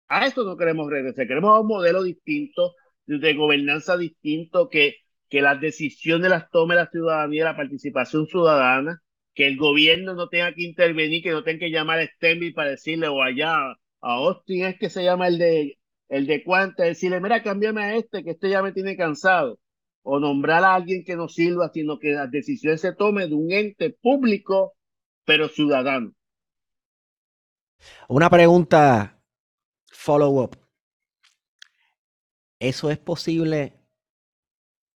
[0.07, 2.73] A esto no queremos regresar, queremos un modelo distinto,
[3.05, 4.95] de gobernanza distinto, que,
[5.35, 9.01] que las decisiones las tome la ciudadanía, la participación ciudadana,
[9.33, 12.69] que el gobierno no tenga que intervenir, que no tenga que llamar a Stenby para
[12.69, 15.77] decirle o allá a Austin es que se llama el de
[16.07, 19.59] el de cuánta, decirle, mira, cámbiame a este, que este ya me tiene cansado
[20.03, 23.51] o nombrar a alguien que no sirva, sino que la decisión se tome de un
[23.51, 24.77] ente público,
[25.25, 26.13] pero ciudadano.
[28.07, 29.19] Una pregunta
[29.91, 30.55] follow-up.
[32.57, 33.84] ¿Eso es posible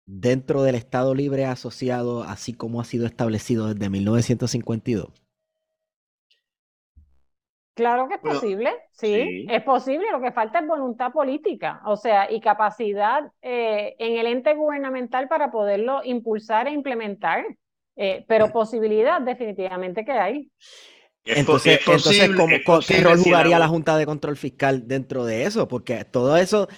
[0.09, 5.09] dentro del Estado Libre Asociado, así como ha sido establecido desde 1952?
[7.75, 10.11] Claro que es posible, sí, es posible.
[10.11, 15.29] Lo que falta es voluntad política, o sea, y capacidad eh, en el ente gubernamental
[15.29, 17.45] para poderlo impulsar e implementar.
[18.01, 20.51] Eh, pero posibilidad definitivamente que hay.
[21.25, 25.67] Entonces, entonces ¿cómo, ¿qué rol jugaría la Junta de Control Fiscal dentro de eso?
[25.67, 26.69] Porque todo eso,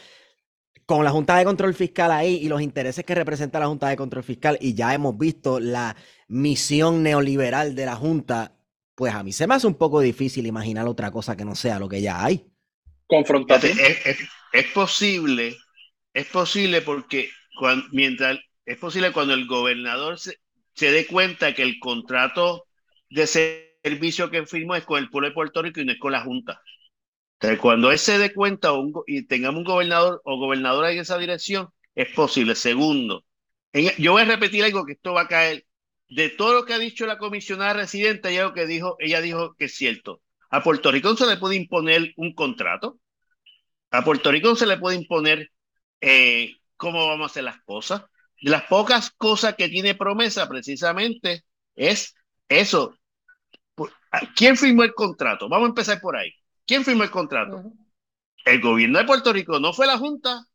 [0.96, 3.96] con la Junta de Control Fiscal ahí y los intereses que representa la Junta de
[3.96, 5.96] Control Fiscal, y ya hemos visto la
[6.28, 8.58] misión neoliberal de la Junta
[9.02, 11.80] pues a mí se me hace un poco difícil imaginar otra cosa que no sea
[11.80, 12.46] lo que ya hay.
[13.08, 13.74] Confrontate.
[14.54, 15.58] Es, posible,
[16.14, 17.30] es posible porque
[17.92, 20.38] mientras es posible cuando el gobernador se,
[20.76, 22.66] dé cuenta que el contrato
[23.10, 26.12] de servicio que firmó es con el pueblo de Puerto Rico y no es con
[26.12, 26.62] la Junta.
[27.60, 28.70] Cuando él se dé cuenta
[29.08, 32.56] y tengamos un gobernador o gobernadora en esa dirección, es posible.
[32.56, 33.26] Segundo,
[33.98, 35.66] yo voy a repetir algo que esto va a caer
[36.10, 39.66] de todo lo que ha dicho la comisionada residente, ella, que dijo, ella dijo que
[39.66, 40.22] es cierto.
[40.50, 43.00] A Puerto Rico se le puede imponer un contrato.
[43.92, 45.52] A Puerto Rico se le puede imponer
[46.02, 48.04] eh, cómo vamos a hacer las cosas.
[48.42, 52.14] De las pocas cosas que tiene promesa precisamente es
[52.50, 52.94] eso.
[54.36, 55.48] ¿Quién firmó el contrato?
[55.48, 56.32] Vamos a empezar por ahí.
[56.66, 57.64] ¿Quién firmó el contrato?
[58.46, 60.46] El gobierno de Puerto Rico, no fue la Junta.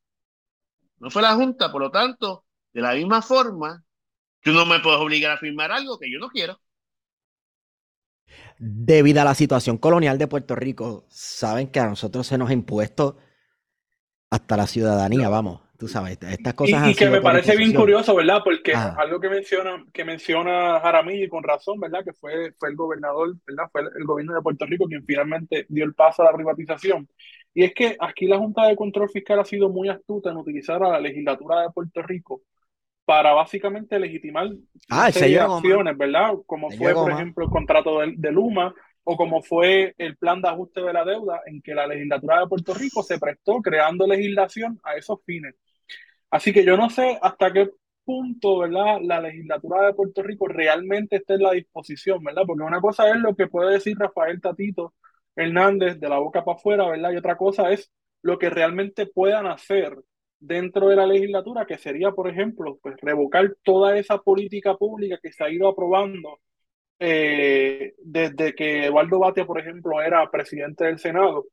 [0.98, 3.86] No fue la Junta, por lo tanto, de la misma forma,
[4.46, 6.60] Tú no me puedes obligar a firmar algo que yo no quiero.
[8.60, 12.52] Debido a la situación colonial de Puerto Rico, saben que a nosotros se nos ha
[12.52, 13.16] impuesto
[14.30, 16.88] hasta la ciudadanía, vamos, tú sabes, estas cosas.
[16.88, 18.40] Y, y que me parece bien curioso, ¿verdad?
[18.44, 22.04] Porque algo que menciona, que menciona Jaramillo con razón, ¿verdad?
[22.04, 23.64] Que fue, fue el gobernador, ¿verdad?
[23.70, 27.08] Fue el, gobierno de Puerto Rico quien finalmente dio el paso a la privatización.
[27.54, 30.82] Y es que aquí la Junta de Control Fiscal ha sido muy astuta en utilizar
[30.82, 32.42] a la legislatura de Puerto Rico
[33.06, 34.48] para básicamente legitimar
[34.90, 36.34] ah, acciones, ¿verdad?
[36.44, 38.74] Como fue, por ejemplo, el contrato de, Luma
[39.04, 42.48] o como fue el plan de ajuste de la deuda en que la legislatura de
[42.48, 45.54] Puerto Rico se prestó creando legislación a esos fines.
[46.36, 47.70] Así que yo no sé hasta qué
[48.04, 48.98] punto, ¿verdad?
[49.02, 52.42] La legislatura de Puerto Rico realmente está en la disposición, ¿verdad?
[52.46, 54.92] Porque una cosa es lo que puede decir Rafael Tatito
[55.34, 57.12] Hernández de la boca para afuera, ¿verdad?
[57.12, 59.96] Y otra cosa es lo que realmente puedan hacer
[60.38, 65.32] dentro de la legislatura, que sería, por ejemplo, pues revocar toda esa política pública que
[65.32, 66.40] se ha ido aprobando
[66.98, 71.46] eh, desde que Eduardo Batia, por ejemplo, era presidente del Senado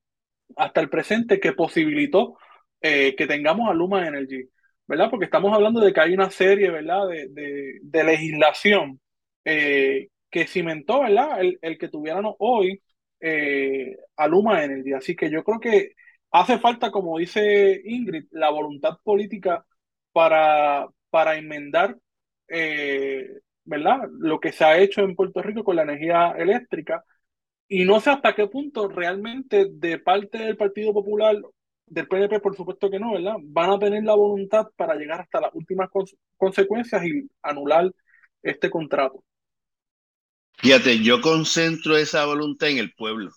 [0.58, 2.38] hasta el presente, que posibilitó
[2.82, 4.50] eh, que tengamos a Luma Energy,
[4.88, 5.10] ¿verdad?
[5.10, 9.00] Porque estamos hablando de que hay una serie, ¿verdad?, de, de, legislación
[9.46, 12.82] eh, que cimentó, ¿verdad?, el, el que tuviéramos hoy
[14.18, 14.94] a Luma Energy.
[14.94, 15.94] Así que yo creo que
[16.34, 19.66] Hace falta, como dice Ingrid, la voluntad política
[20.12, 21.98] para, para enmendar
[22.48, 23.30] eh,
[23.66, 24.10] ¿verdad?
[24.20, 27.06] lo que se ha hecho en Puerto Rico con la energía eléctrica.
[27.68, 31.38] Y no sé hasta qué punto realmente de parte del Partido Popular,
[31.86, 33.36] del PNP, por supuesto que no, ¿verdad?
[33.42, 35.90] Van a tener la voluntad para llegar hasta las últimas
[36.38, 37.92] consecuencias y anular
[38.42, 39.24] este contrato.
[40.58, 43.32] Fíjate, yo concentro esa voluntad en el pueblo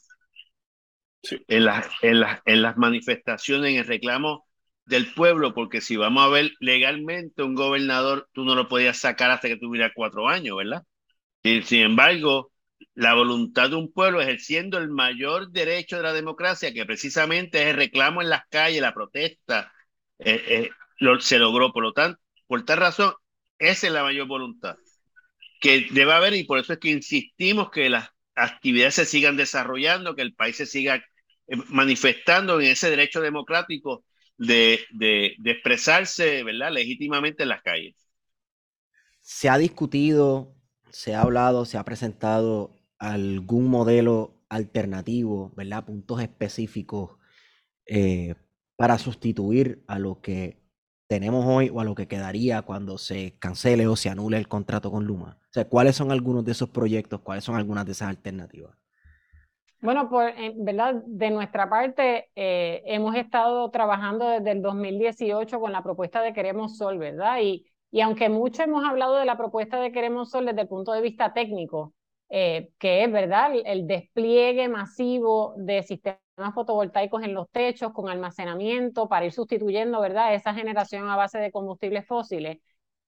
[1.49, 4.47] en, las, en, las, en las manifestaciones, en el reclamo
[4.85, 9.31] del pueblo, porque si vamos a ver legalmente, un gobernador tú no lo podías sacar
[9.31, 10.83] hasta que tuviera cuatro años, ¿verdad?
[11.43, 12.53] Y, sin embargo,
[12.95, 17.68] la voluntad de un pueblo ejerciendo el mayor derecho de la democracia, que precisamente es
[17.68, 19.72] el reclamo en las calles, la protesta,
[20.18, 20.70] eh,
[21.01, 21.72] eh, se logró.
[21.72, 23.14] Por lo tanto, por tal razón,
[23.59, 24.77] esa es la mayor voluntad
[25.61, 30.14] que debe haber y por eso es que insistimos que las actividades se sigan desarrollando,
[30.14, 34.05] que el país se siga eh, manifestando en ese derecho democrático
[34.37, 36.72] de, de, expresarse ¿verdad?
[36.72, 37.97] legítimamente en las calles.
[39.22, 40.55] Se ha discutido,
[40.97, 45.85] se ha hablado, se ha presentado algún modelo alternativo, ¿verdad?
[45.85, 47.19] Puntos específicos
[47.85, 48.35] eh,
[48.77, 50.59] para sustituir a lo que
[51.07, 54.91] tenemos hoy o a lo que quedaría cuando se cancele o se anule el contrato
[54.91, 55.37] con Luma.
[55.43, 57.21] O sea, ¿cuáles son algunos de esos proyectos?
[57.21, 58.75] ¿Cuáles son algunas de esas alternativas?
[59.83, 61.03] Bueno, por, eh, ¿verdad?
[61.07, 66.79] De nuestra parte, eh, hemos estado trabajando desde el 2018 con la propuesta de Queremos
[66.79, 67.41] Sol, ¿verdad?
[67.43, 70.93] Y, y aunque mucho hemos hablado de la propuesta de Queremos Sol desde el punto
[70.93, 71.95] de vista técnico,
[72.28, 73.53] eh, que es, ¿verdad?
[73.64, 76.18] El despliegue masivo de sistemas
[76.55, 80.34] fotovoltaicos en los techos con almacenamiento para ir sustituyendo, ¿verdad?
[80.34, 82.59] Esa generación a base de combustibles fósiles.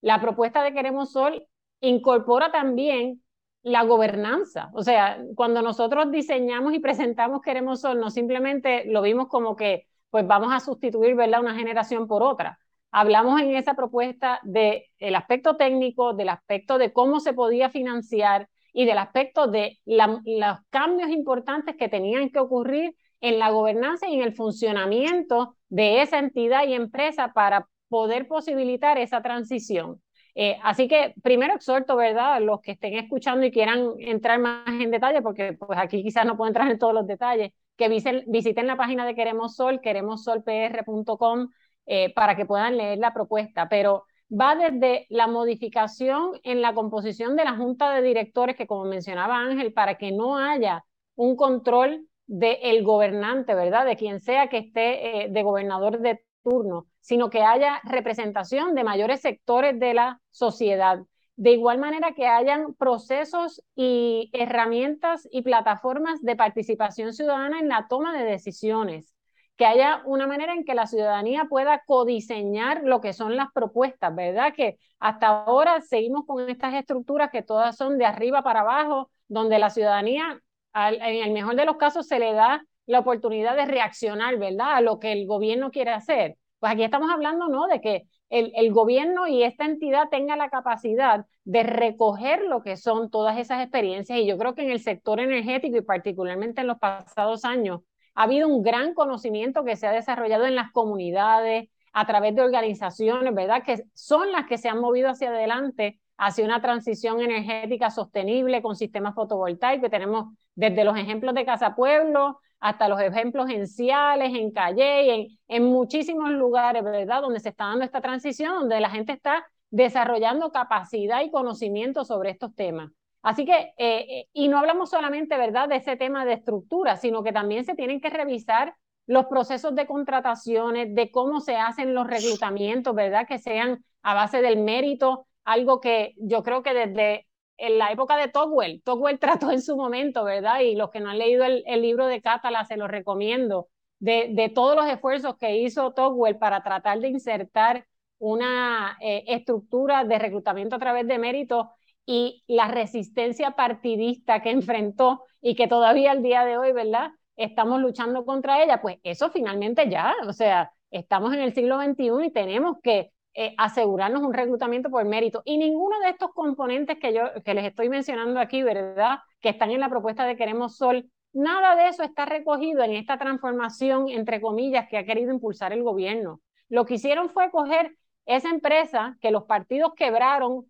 [0.00, 1.46] La propuesta de Queremos Sol
[1.80, 3.22] incorpora también
[3.62, 4.70] la gobernanza.
[4.72, 9.86] O sea, cuando nosotros diseñamos y presentamos Queremos Sol, no simplemente lo vimos como que
[10.10, 11.40] pues vamos a sustituir ¿verdad?
[11.40, 12.58] una generación por otra.
[12.91, 18.49] Hablamos en esa propuesta del el aspecto técnico, del aspecto de cómo se podía financiar
[18.72, 24.14] y del aspecto de los cambios importantes que tenían que ocurrir en la gobernanza y
[24.14, 30.01] en el funcionamiento de esa entidad y empresa para poder posibilitar esa transición.
[30.34, 34.93] Eh, así que primero exhorto, ¿verdad?, los que estén escuchando y quieran entrar más en
[34.93, 38.76] detalle, porque pues aquí quizás no puedo entrar en todos los detalles, que visiten, la
[38.76, 41.49] página de Queremos Sol, queremossolpr.com,
[41.91, 43.66] eh, para que puedan leer la propuesta.
[43.68, 48.84] Pero va desde la modificación en la composición de la junta de directores, que como
[48.84, 50.84] mencionaba Ángel, para que no haya
[51.16, 53.86] un control del gobernante, ¿verdad?
[53.86, 58.84] De quien sea que esté eh, de gobernador de turno, sino que haya representación de
[58.84, 60.99] mayores sectores de la sociedad.
[61.36, 67.86] De igual manera que hayan procesos y herramientas y plataformas de participación ciudadana en la
[67.89, 69.14] toma de decisiones,
[69.59, 74.14] que haya una manera en que la ciudadanía pueda codiseñar lo que son las propuestas,
[74.14, 74.54] ¿verdad?
[74.54, 79.59] Que hasta ahora seguimos con estas estructuras que todas son de arriba para abajo, donde
[79.59, 80.40] la ciudadanía,
[80.74, 84.76] en el mejor de los casos, se le da la oportunidad de reaccionar, ¿verdad?
[84.76, 86.36] A lo que el gobierno quiere hacer.
[86.61, 87.66] Pues aquí estamos hablando, ¿no?
[87.66, 92.76] De que el, el, gobierno y esta entidad tenga la capacidad de recoger lo que
[92.76, 94.20] son todas esas experiencias.
[94.20, 97.80] Y yo creo que en el sector energético y particularmente en los pasados años
[98.18, 102.42] ha habido un gran conocimiento que se ha desarrollado en las comunidades, a través de
[102.42, 103.62] organizaciones, ¿verdad?
[103.64, 108.74] Que son las que se han movido hacia adelante hacia una transición energética sostenible con
[108.74, 109.88] sistemas fotovoltaicos.
[109.88, 115.26] Tenemos desde los ejemplos de Casa Pueblo hasta los ejemplos en Ciales, en Calle, en,
[115.46, 117.22] en muchísimos lugares, ¿verdad?
[117.22, 122.30] Donde se está dando esta transición, donde la gente está desarrollando capacidad y conocimiento sobre
[122.30, 122.90] estos temas.
[123.22, 127.22] Así que, eh, eh, y no hablamos solamente, ¿verdad?, de ese tema de estructura, sino
[127.22, 128.74] que también se tienen que revisar
[129.06, 134.40] los procesos de contrataciones, de cómo se hacen los reclutamientos, ¿verdad?, que sean a base
[134.42, 139.50] del mérito, algo que yo creo que desde en la época de Tocqueville, Tocqueville trató
[139.50, 140.60] en su momento, ¿verdad?
[140.60, 144.76] Y los que no han leído el, libro de Cátala, se los recomiendo, de, todos
[144.76, 147.86] los esfuerzos que hizo Tocqueville para tratar de insertar
[148.18, 151.72] una eh, estructura de reclutamiento a través de mérito
[152.11, 157.11] y la resistencia partidista que enfrentó y que todavía al día de hoy, ¿verdad?
[157.36, 162.24] Estamos luchando contra ella, pues eso finalmente ya, o sea, estamos en el siglo XXI
[162.24, 165.42] y tenemos que eh, asegurarnos un reclutamiento por mérito.
[165.44, 169.18] Y ninguno de estos componentes que yo que les estoy mencionando aquí, ¿verdad?
[169.40, 173.18] Que están en la propuesta de Queremos Sol, nada de eso está recogido en esta
[173.18, 176.40] transformación, entre comillas, que ha querido impulsar el gobierno.
[176.70, 177.94] Lo que hicieron fue coger
[178.24, 180.64] esa empresa que los partidos quebraron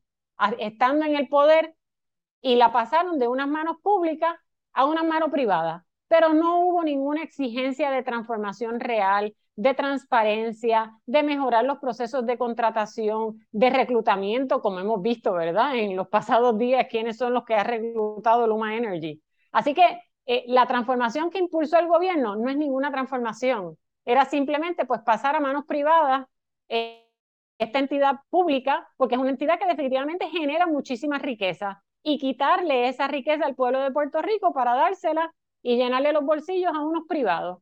[0.58, 1.74] estando en el poder
[2.40, 4.36] y la pasaron de unas manos públicas
[4.72, 5.82] a unas manos privadas.
[6.08, 12.38] Pero no hubo ninguna exigencia de transformación real, de transparencia, de mejorar los procesos de
[12.38, 15.74] contratación, de reclutamiento, como hemos visto, ¿verdad?
[15.76, 19.20] En los pasados días, quiénes son los que ha reclutado Luma Energy.
[19.50, 24.86] Así que eh, la transformación que impulsó el gobierno no es ninguna transformación, era simplemente
[24.86, 26.26] pues pasar a manos privadas
[26.68, 27.07] eh,
[27.58, 33.08] esta entidad pública, porque es una entidad que definitivamente genera muchísima riqueza, y quitarle esa
[33.08, 35.32] riqueza al pueblo de Puerto Rico para dársela
[35.62, 37.58] y llenarle los bolsillos a unos privados.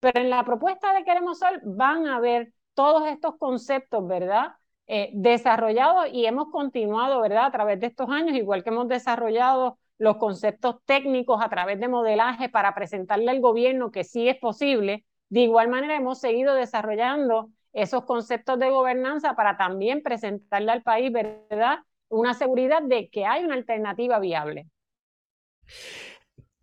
[0.00, 4.52] Pero en la propuesta de Queremos Sol van a ver todos estos conceptos, ¿verdad?
[4.86, 7.46] Eh, desarrollados y hemos continuado, ¿verdad?
[7.46, 11.88] A través de estos años, igual que hemos desarrollado los conceptos técnicos a través de
[11.88, 17.50] modelaje para presentarle al gobierno que sí es posible, de igual manera hemos seguido desarrollando
[17.72, 21.78] esos conceptos de gobernanza para también presentarle al país, ¿verdad?
[22.08, 24.68] Una seguridad de que hay una alternativa viable.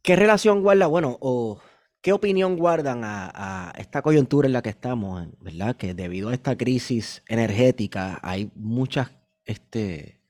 [0.01, 1.59] ¿Qué relación guarda, bueno, o
[2.07, 5.27] ¿Qué opinión guardan a, esta coyuntura en la que estamos?
[5.41, 5.75] ¿Verdad?
[5.75, 9.11] Que debido a esta crisis energética hay muchas,
[9.43, 10.21] este,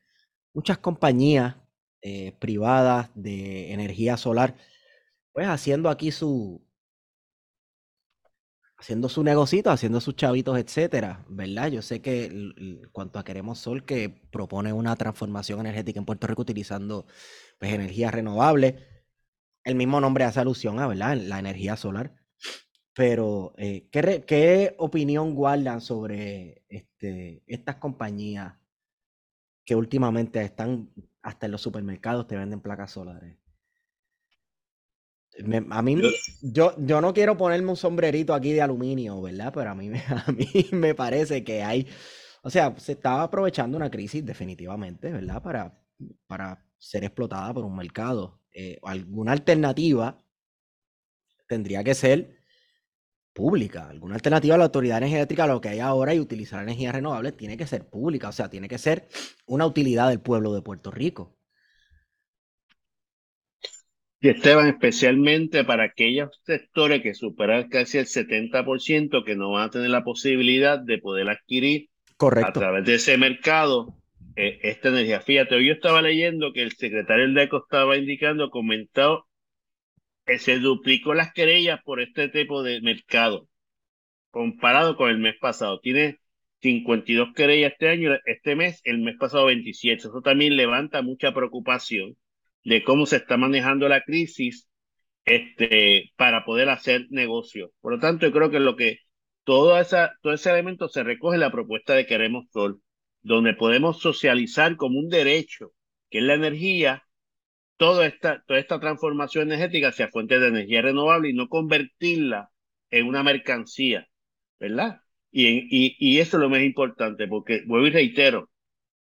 [0.53, 1.55] muchas compañías
[2.01, 4.55] eh, privadas de energía solar,
[5.33, 6.65] pues haciendo aquí su,
[8.77, 11.71] haciendo su negocito, haciendo sus chavitos, etcétera, ¿verdad?
[11.71, 16.43] Yo sé que cuanto a Queremos Sol, que propone una transformación energética en Puerto Rico
[16.43, 17.05] utilizando
[17.59, 18.75] pues, energías renovables
[19.67, 21.17] el mismo nombre hace alusión a, ¿verdad?
[21.17, 22.15] La energía solar.
[22.93, 28.53] Pero, eh, ¿qué, opinión guardan sobre este, estas compañías
[29.65, 30.89] que últimamente están
[31.21, 33.37] hasta en los supermercados te venden placas solares?
[35.69, 36.01] A mí,
[36.41, 39.51] yo, yo no quiero ponerme un sombrerito aquí de aluminio, ¿verdad?
[39.53, 41.87] Pero a mí, a mí me parece que hay,
[42.41, 45.41] o sea, se estaba aprovechando una crisis definitivamente, ¿verdad?
[45.41, 45.79] Para,
[46.27, 50.17] para ser explotada por un mercado eh, alguna alternativa
[51.47, 52.39] tendría que ser
[53.33, 53.87] pública.
[53.87, 57.55] Alguna alternativa a la autoridad energética, lo que hay ahora y utilizar energías renovables, tiene
[57.55, 58.29] que ser pública.
[58.29, 59.09] O sea, tiene que ser
[59.45, 61.36] una utilidad del pueblo de Puerto Rico.
[64.19, 69.69] Y Esteban, especialmente para aquellos sectores que superan casi el 70% que no van a
[69.69, 71.89] tener la posibilidad de poder adquirir
[72.19, 73.95] a través de ese mercado
[74.35, 75.21] eh, esta energía.
[75.21, 79.27] Fíjate, hoy yo estaba leyendo que el secretario del DECO estaba indicando, comentado,
[80.25, 83.47] que se duplicó las querellas por este tipo de mercado,
[84.31, 85.79] comparado con el mes pasado.
[85.79, 86.17] Tiene
[86.61, 90.07] 52 querellas este año, este mes, el mes pasado 27.
[90.07, 92.17] Eso también levanta mucha preocupación
[92.67, 94.67] de cómo se está manejando la crisis
[95.25, 97.71] este, para poder hacer negocio.
[97.79, 98.99] Por lo tanto, yo creo que lo que
[99.45, 102.81] todo, esa, todo ese elemento se recoge en la propuesta de Queremos Sol
[103.21, 105.71] donde podemos socializar como un derecho,
[106.09, 107.03] que es la energía,
[107.77, 112.49] toda esta, toda esta transformación energética hacia fuentes de energía renovable y no convertirla
[112.89, 114.07] en una mercancía,
[114.59, 115.01] ¿verdad?
[115.31, 118.49] Y, y, y eso es lo más importante, porque vuelvo y reitero,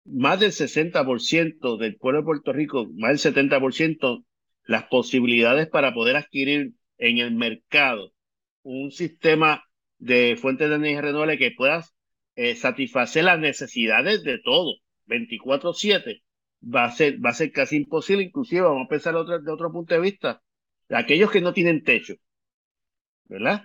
[0.06, 4.24] más del 60% del pueblo de Puerto Rico, más del 70%,
[4.66, 8.14] las posibilidades para poder adquirir en el mercado
[8.64, 9.64] un sistema
[9.98, 11.94] de fuentes de energía renovable que puedas
[12.36, 14.76] eh, satisfacer las necesidades de todo,
[15.08, 16.24] 24/7,
[16.64, 19.72] va a ser, va a ser casi imposible, inclusive vamos a pensar otro, de otro
[19.72, 20.42] punto de vista,
[20.90, 22.16] aquellos que no tienen techo,
[23.26, 23.64] ¿verdad?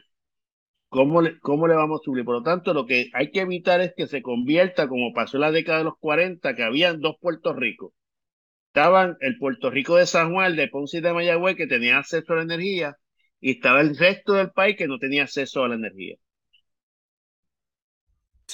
[0.91, 2.25] ¿Cómo le, ¿Cómo le vamos a subir?
[2.25, 5.43] Por lo tanto, lo que hay que evitar es que se convierta, como pasó en
[5.43, 7.93] la década de los 40, que habían dos Puerto Ricos.
[8.69, 12.33] Estaban el Puerto Rico de San Juan, de Ponce y de Mayagüez, que tenía acceso
[12.33, 12.97] a la energía,
[13.41, 16.17] y estaba el resto del país que no tenía acceso a la energía.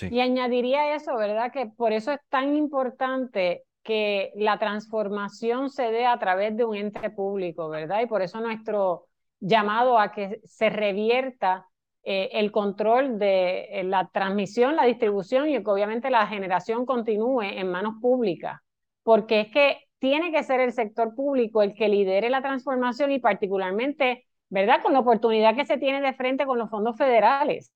[0.02, 1.50] Y añadiría eso, ¿verdad?
[1.52, 6.76] Que por eso es tan importante que la transformación se dé a través de un
[6.76, 8.02] ente público, ¿verdad?
[8.02, 9.06] Y por eso nuestro
[9.40, 11.66] llamado a que se revierta
[12.08, 17.68] eh, el control de la transmisión, la distribución y que obviamente la generación continúe en
[17.68, 18.60] manos públicas,
[19.02, 23.18] porque es que tiene que ser el sector público el que lidere la transformación y
[23.18, 24.82] particularmente, ¿verdad?
[24.84, 27.72] Con la oportunidad que se tiene de frente con los fondos federales,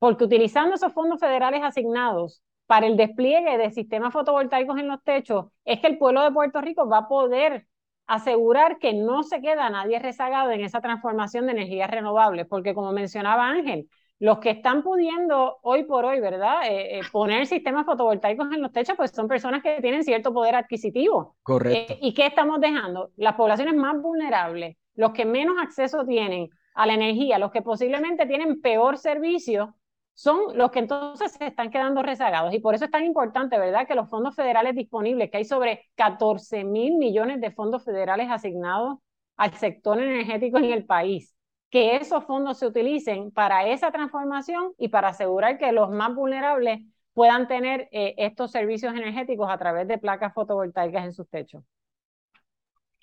[0.00, 5.46] porque utilizando esos fondos federales asignados para el despliegue de sistemas fotovoltaicos en los techos,
[5.64, 7.68] es que el pueblo de Puerto Rico va a poder
[8.06, 12.92] asegurar que no se queda nadie rezagado en esa transformación de energías renovables, porque como
[12.92, 16.62] mencionaba Ángel, los que están pudiendo hoy por hoy, ¿verdad?
[16.66, 20.54] Eh, eh, poner sistemas fotovoltaicos en los techos, pues son personas que tienen cierto poder
[20.54, 21.36] adquisitivo.
[21.42, 21.94] Correcto.
[21.94, 23.10] Eh, ¿Y qué estamos dejando?
[23.16, 28.26] Las poblaciones más vulnerables, los que menos acceso tienen a la energía, los que posiblemente
[28.26, 29.74] tienen peor servicio,
[30.14, 32.54] son los que entonces se están quedando rezagados.
[32.54, 35.86] Y por eso es tan importante, ¿verdad?, que los fondos federales disponibles, que hay sobre
[35.96, 38.98] 14 mil millones de fondos federales asignados
[39.36, 41.34] al sector energético en el país,
[41.70, 46.80] que esos fondos se utilicen para esa transformación y para asegurar que los más vulnerables
[47.14, 51.64] puedan tener eh, estos servicios energéticos a través de placas fotovoltaicas en sus techos.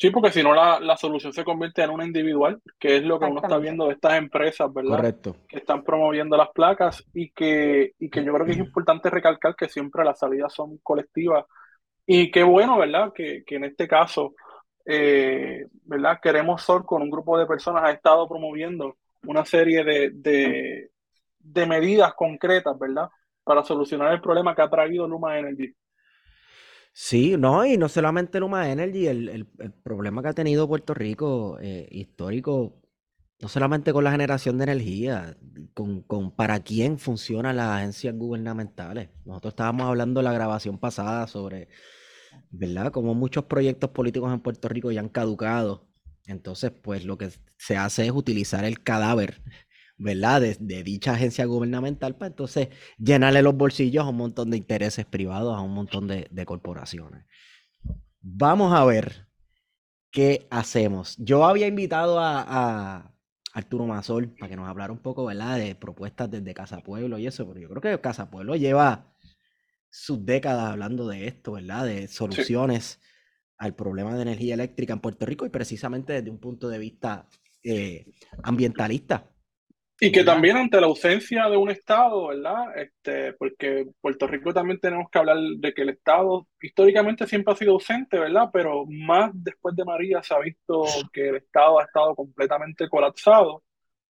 [0.01, 3.27] Sí, porque si no la, solución se convierte en una individual, que es lo que
[3.27, 4.95] uno está viendo de estas empresas, ¿verdad?
[4.95, 5.35] Correcto.
[5.47, 9.55] Que están promoviendo las placas y que, y que yo creo que es importante recalcar
[9.55, 11.45] que siempre las salidas son colectivas.
[12.03, 13.13] Y qué bueno, ¿verdad?
[13.13, 14.33] Que, que en este caso,
[14.87, 16.17] eh, ¿verdad?
[16.19, 18.97] Queremos Sol con un grupo de personas ha estado promoviendo
[19.27, 20.89] una serie de, de,
[21.37, 23.07] de medidas concretas, ¿verdad?
[23.43, 25.71] Para solucionar el problema que ha traído Luma Energy.
[26.93, 30.93] Sí, no, y no solamente Luma Energy, el, el, el problema que ha tenido Puerto
[30.93, 32.81] Rico eh, histórico,
[33.39, 35.37] no solamente con la generación de energía,
[35.73, 39.09] con, con para quién funcionan las agencias gubernamentales.
[39.25, 41.69] Nosotros estábamos hablando en la grabación pasada sobre,
[42.51, 42.91] ¿verdad?
[42.91, 45.87] Como muchos proyectos políticos en Puerto Rico ya han caducado.
[46.27, 49.41] Entonces, pues lo que se hace es utilizar el cadáver
[50.01, 50.41] ¿verdad?
[50.41, 55.55] De, dicha agencia gubernamental para entonces llenarle los bolsillos a un montón de intereses privados,
[55.55, 57.25] a un montón de, corporaciones.
[58.19, 59.27] Vamos a ver
[60.09, 61.15] qué hacemos.
[61.17, 63.07] Yo había invitado a,
[63.53, 65.57] Arturo Mazol para que nos hablara un poco, ¿verdad?
[65.57, 69.13] De propuestas desde Casa Pueblo y eso, porque yo creo que Casa Pueblo lleva
[69.89, 71.85] sus décadas hablando de esto, ¿verdad?
[71.85, 73.01] De soluciones
[73.57, 77.27] al problema de energía eléctrica en Puerto Rico y precisamente desde un punto de vista
[77.61, 78.05] eh,
[78.41, 79.31] ambientalista.
[80.03, 82.75] Y que también ante la ausencia de un Estado, ¿verdad?
[82.75, 87.55] Este, porque Puerto Rico también tenemos que hablar de que el Estado históricamente siempre ha
[87.55, 88.49] sido ausente, ¿verdad?
[88.51, 93.63] Pero más después de María se ha visto que el Estado ha estado completamente colapsado.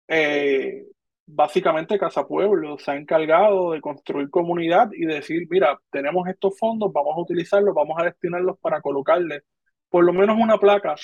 [0.08, 0.86] Eh,
[1.26, 6.94] básicamente Casa Pueblo se ha encargado de construir comunidad y decir, mira, tenemos estos fondos,
[6.94, 9.42] vamos a utilizarlos, vamos a destinarlos para colocarle
[9.90, 10.96] por lo menos una placa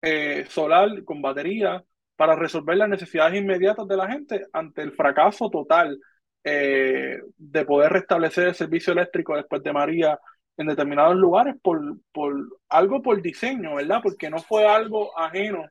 [0.00, 1.84] eh, solar con batería
[2.22, 5.98] para resolver las necesidades inmediatas de la gente ante el fracaso total
[6.44, 10.20] eh, de poder restablecer el servicio eléctrico después de María
[10.56, 11.80] en determinados lugares por,
[12.12, 12.32] por
[12.68, 13.98] algo por diseño, ¿verdad?
[14.04, 15.66] Porque no fue algo ajeno,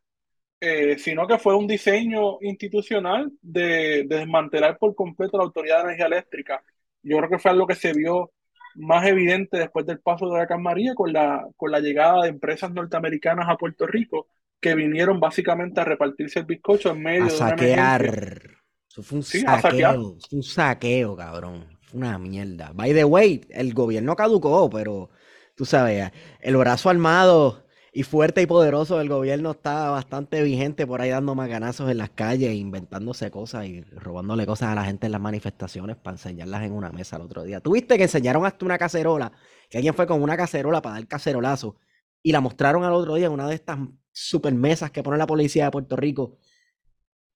[0.60, 6.08] eh, sino que fue un diseño institucional de, desmantelar por completo la Autoridad de Energía
[6.08, 6.62] Eléctrica.
[7.02, 8.34] Yo creo que fue algo que se vio
[8.76, 12.74] más evidente después del paso de Huracán María con la, con la llegada de empresas
[12.74, 14.28] norteamericanas a Puerto Rico
[14.62, 18.62] que vinieron básicamente a repartirse el bizcocho en medio a de saquear.
[18.90, 21.66] Eso fue un saqueo, un saqueo, cabrón.
[21.94, 22.72] Una mierda.
[22.74, 25.10] By the way, el gobierno caducó, pero
[25.56, 31.02] tú sabes, el brazo armado y fuerte y poderoso del gobierno está bastante vigente por
[31.02, 35.12] ahí dando maganazos en las calles, inventándose cosas y robándole cosas a la gente en
[35.12, 37.60] las manifestaciones para enseñarlas en una mesa el otro día.
[37.60, 39.34] Tuviste que enseñaron hasta una cacerola,
[39.70, 41.76] que alguien fue con una cacerola para dar cacerolazo
[42.24, 43.80] y la mostraron al otro día en una de estas
[44.12, 46.38] super mesas que pone la policía de Puerto Rico,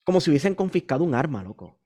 [0.03, 1.79] como si hubiesen confiscado un arma, loco.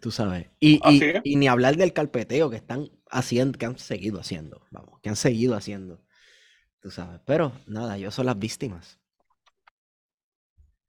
[0.00, 0.48] Tú sabes.
[0.60, 0.80] Y,
[1.24, 5.16] y, ni hablar del carpeteo que están haciendo, que han seguido haciendo, vamos, que han
[5.16, 6.00] seguido haciendo.
[6.80, 7.20] Tú sabes.
[7.26, 9.00] Pero nada, ellos son las víctimas.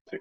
[0.06, 0.18] Sí.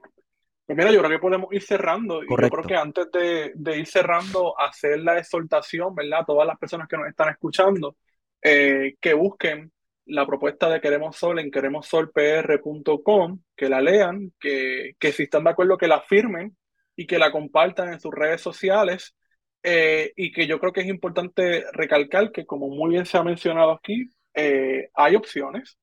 [0.65, 2.23] Pues mira, yo creo que podemos ir cerrando.
[2.23, 6.21] Y yo creo que antes de, de, ir cerrando, hacer la exhortación, ¿verdad?
[6.21, 7.97] A todas las personas que nos están escuchando,
[8.41, 9.71] eh, que busquen
[10.09, 15.51] la propuesta de Queremos Sol en queremosolpr.com, que la lean, que, que, si están de
[15.51, 16.57] acuerdo que la firmen
[16.95, 19.15] y que la compartan en sus redes sociales.
[19.61, 23.23] Eh, y que yo creo que es importante recalcar que, como muy bien se ha
[23.23, 25.77] mencionado aquí, eh, hay opciones,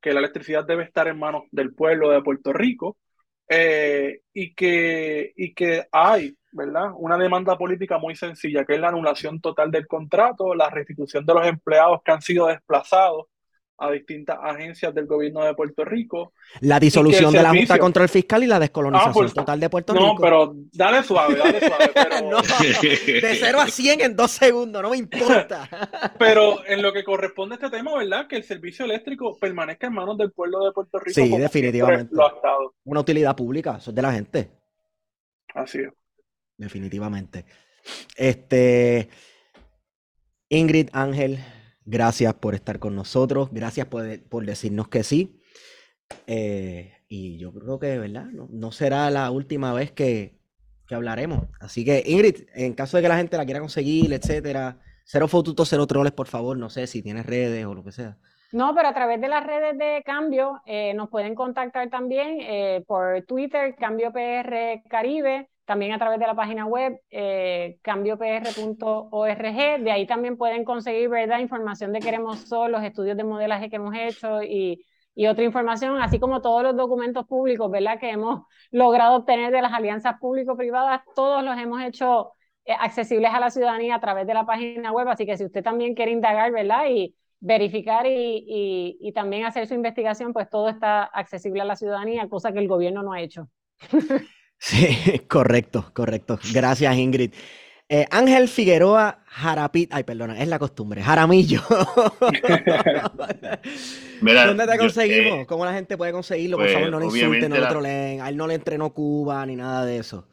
[0.00, 2.98] que la electricidad debe estar en manos del pueblo de Puerto Rico
[3.48, 6.90] eh, y, que, y que hay ¿verdad?
[6.96, 11.34] Una demanda política muy sencilla, que es la anulación total del contrato, la restitución de
[11.34, 13.26] los empleados que han sido desplazados
[13.84, 16.32] a distintas agencias del gobierno de Puerto Rico.
[16.60, 19.92] La disolución de la Junta Control Fiscal y la descolonización Ah, pues, total de Puerto
[19.94, 20.22] No, Rico.
[20.22, 21.90] pero dale suave, dale suave.
[21.94, 25.68] Pero, No, de 0 a 100 en dos segundos, no me importa.
[26.18, 28.26] pero en lo que corresponde a este tema, ¿verdad?
[28.28, 31.14] Que el servicio eléctrico permanezca en manos del pueblo de Puerto Rico.
[31.20, 32.08] Sí, definitivamente.
[32.14, 32.74] siempre Lo ha estado.
[32.84, 34.50] Una utilidad pública, eso es de la gente,
[35.54, 35.92] Así es.
[36.56, 37.44] definitivamente.
[38.16, 39.08] Este,
[40.48, 41.38] Ingrid Ángel,
[41.84, 45.40] gracias por estar con nosotros, gracias por, por decirnos que sí.
[46.26, 48.26] Eh, y yo creo que, ¿verdad?
[48.26, 50.38] No, no será la última vez que,
[50.86, 51.44] que hablaremos.
[51.60, 55.68] Así que, Ingrid, en caso de que la gente la quiera conseguir, etcétera, cero fotutos,
[55.68, 56.56] cero troles, por favor.
[56.56, 58.18] No sé si tienes redes o lo que sea.
[58.52, 62.84] No, pero a través de las redes de Cambio eh, nos pueden contactar también eh,
[62.86, 69.42] por Twitter, Cambio PR Caribe, también a través de la página web eh, cambiopr.org.
[69.82, 71.38] De ahí también pueden conseguir ¿verdad?
[71.38, 74.84] información de Queremos Sol, los estudios de modelaje que hemos hecho y,
[75.14, 77.98] y otra información, así como todos los documentos públicos ¿verdad?
[78.00, 82.32] que hemos logrado obtener de las alianzas público-privadas, todos los hemos hecho
[82.64, 85.08] eh, accesibles a la ciudadanía a través de la página web.
[85.08, 86.86] Así que si usted también quiere indagar ¿verdad?
[86.90, 91.74] y verificar y, y, y, también hacer su investigación, pues todo está accesible a la
[91.74, 93.48] ciudadanía, cosa que el gobierno no ha hecho.
[94.64, 96.38] Sí, correcto, correcto.
[96.52, 97.32] Gracias, Ingrid.
[97.88, 101.60] Eh, Ángel Figueroa Jarapit, ay, perdona, es la costumbre, Jaramillo.
[104.20, 105.40] Mira, ¿Dónde te yo, conseguimos?
[105.40, 106.56] eh, ¿Cómo la gente puede conseguirlo?
[106.56, 108.20] Por pues, favor, no le obviamente insulten, no le la- troleen.
[108.20, 110.28] A él no le entrenó Cuba ni nada de eso.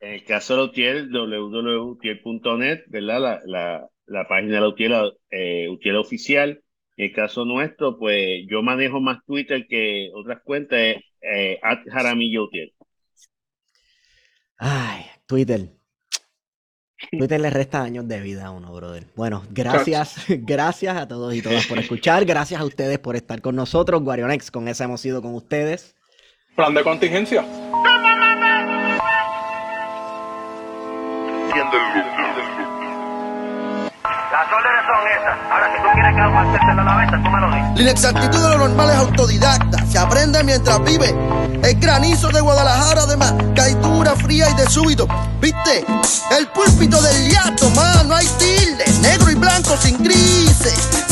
[0.00, 3.20] En el caso de la UTIEL, www.utiel.net, ¿verdad?
[3.20, 6.62] La, la, la página de la UTIEL, eh, UTIEL oficial.
[6.96, 10.96] En el caso nuestro, pues yo manejo más Twitter que otras cuentas,
[11.62, 12.72] at Jaramillo UTIEL.
[14.58, 15.68] Ay, Twitter.
[17.18, 19.06] Twitter le resta años de vida a uno, brother.
[19.14, 22.24] Bueno, gracias, gracias a todos y todas por escuchar.
[22.24, 24.02] Gracias a ustedes por estar con nosotros.
[24.02, 25.94] Guarionex, con esa hemos ido con ustedes.
[26.54, 27.44] Plan de contingencia.
[34.36, 35.50] Las órdenes son esas.
[35.50, 37.70] Ahora, si tú quieres que aguantártela a la venta, tú me lo dices.
[37.74, 41.14] La inexactitud de lo normal es autodidacta, se aprende mientras vive.
[41.62, 45.08] El granizo de Guadalajara, además, caidura fría y de súbito.
[45.40, 45.86] ¿Viste?
[46.36, 51.06] El púlpito del liato, mano, hay tilde, negro y blanco sin grises.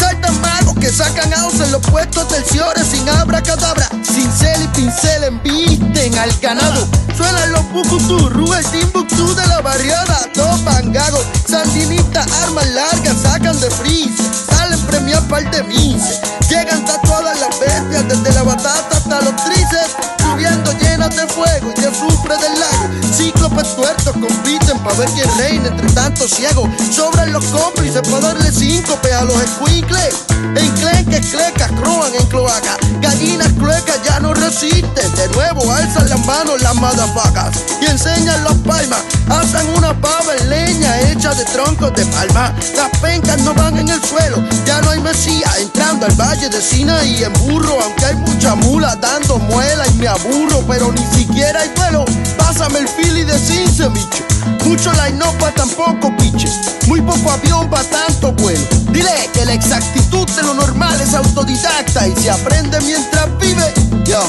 [0.85, 3.89] Que sacan aus en los puestos terciores sin abracadabra.
[4.03, 6.87] Cincel y pincel embisten al ganado.
[7.17, 10.29] Suenan los bucuturru, el timbuktu de la barriada.
[10.35, 14.13] Topan gagos, sandinistas, armas largas, sacan de freeze.
[14.47, 16.21] Salen premiados par de mises.
[16.51, 19.97] Llegan tatuadas las bestias, desde la batata hasta los tríceps.
[20.19, 22.74] Subiendo llenas de fuego y de azufre del lago.
[23.17, 26.69] Cíclopes tuertos compiten para ver quién reina entre tantos ciegos.
[26.91, 30.25] Sobran los cómplices para darle síncope a los escuincles.
[30.57, 32.77] Enclenques, clecas, croan en cloaca.
[33.01, 35.15] Gallinas cluecas ya no resisten.
[35.15, 39.01] De nuevo alzan las manos las madafacas y enseñan las palmas.
[39.29, 42.53] Hacen una pava en leña hecha de troncos de palma.
[42.77, 44.43] Las pencas no van en el suelo.
[44.67, 47.79] Ya no hay mesía entrando al valle de Sinaí en burro.
[47.81, 50.65] Aunque hay mucha mula dando muela y me aburro.
[50.67, 52.05] Pero ni siquiera hay vuelo.
[52.37, 54.25] Pásame el fili de Cince, micho.
[54.65, 56.49] Mucho line pa' tampoco, piche.
[56.87, 58.61] Muy poco avión pa' tanto vuelo.
[58.91, 63.73] Dile que la exactitud de lo normal es autodidacta y se aprende mientras vive.
[64.05, 64.23] Yo,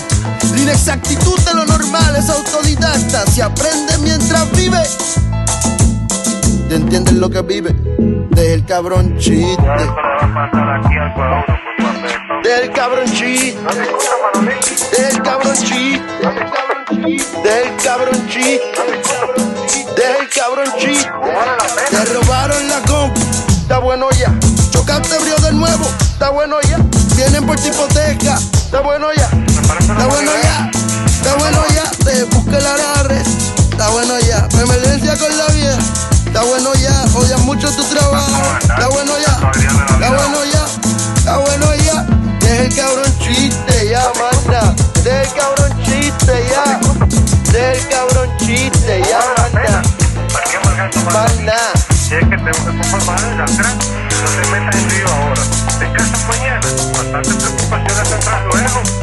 [0.53, 4.81] la inexactitud de lo normal es autodidacta, se aprende mientras vive.
[6.69, 7.76] ¿Te entiendes lo que vive?
[8.31, 9.64] Deja el cabrón chiste.
[12.46, 13.90] Esto le
[16.24, 19.96] va a pasar aquí al pueblo por tu apesto.
[19.96, 21.12] Deja el cabrón chiste.
[21.92, 23.20] ¿No te la robaron la compu,
[23.62, 24.32] está bueno ya.
[24.70, 26.78] Chocaste brío de nuevo, está bueno ya.
[27.16, 29.28] Vienen por tu hipoteca, está bueno ya.
[29.30, 29.46] Me
[29.80, 30.72] Está bueno ya,
[31.08, 31.84] está bueno ya.
[32.04, 33.22] Te busque el agarre,
[33.72, 34.48] está bueno ya.
[34.62, 35.80] Emergencia con la vieja,
[36.28, 37.06] está bueno ya.
[37.16, 39.52] Odias mucho tu trabajo, está bueno ya.
[39.94, 40.66] Está bueno ya,
[41.18, 41.74] está bueno ya.
[42.56, 44.73] Deja el cabrón chiste ya, manda.
[45.03, 46.80] Deja el cabrón chiste ya.
[47.52, 49.82] Deja el cabrón chiste ya, la manda.
[50.32, 50.99] ¿Para qué marcar tu?
[51.02, 51.57] Manda.
[51.90, 53.76] Si es que te ocupas más de atrás,
[54.22, 55.41] no te metas en lío ahora.
[55.80, 56.61] Te casas mañana,
[56.94, 58.95] bastante preocupaciones tendrás luego.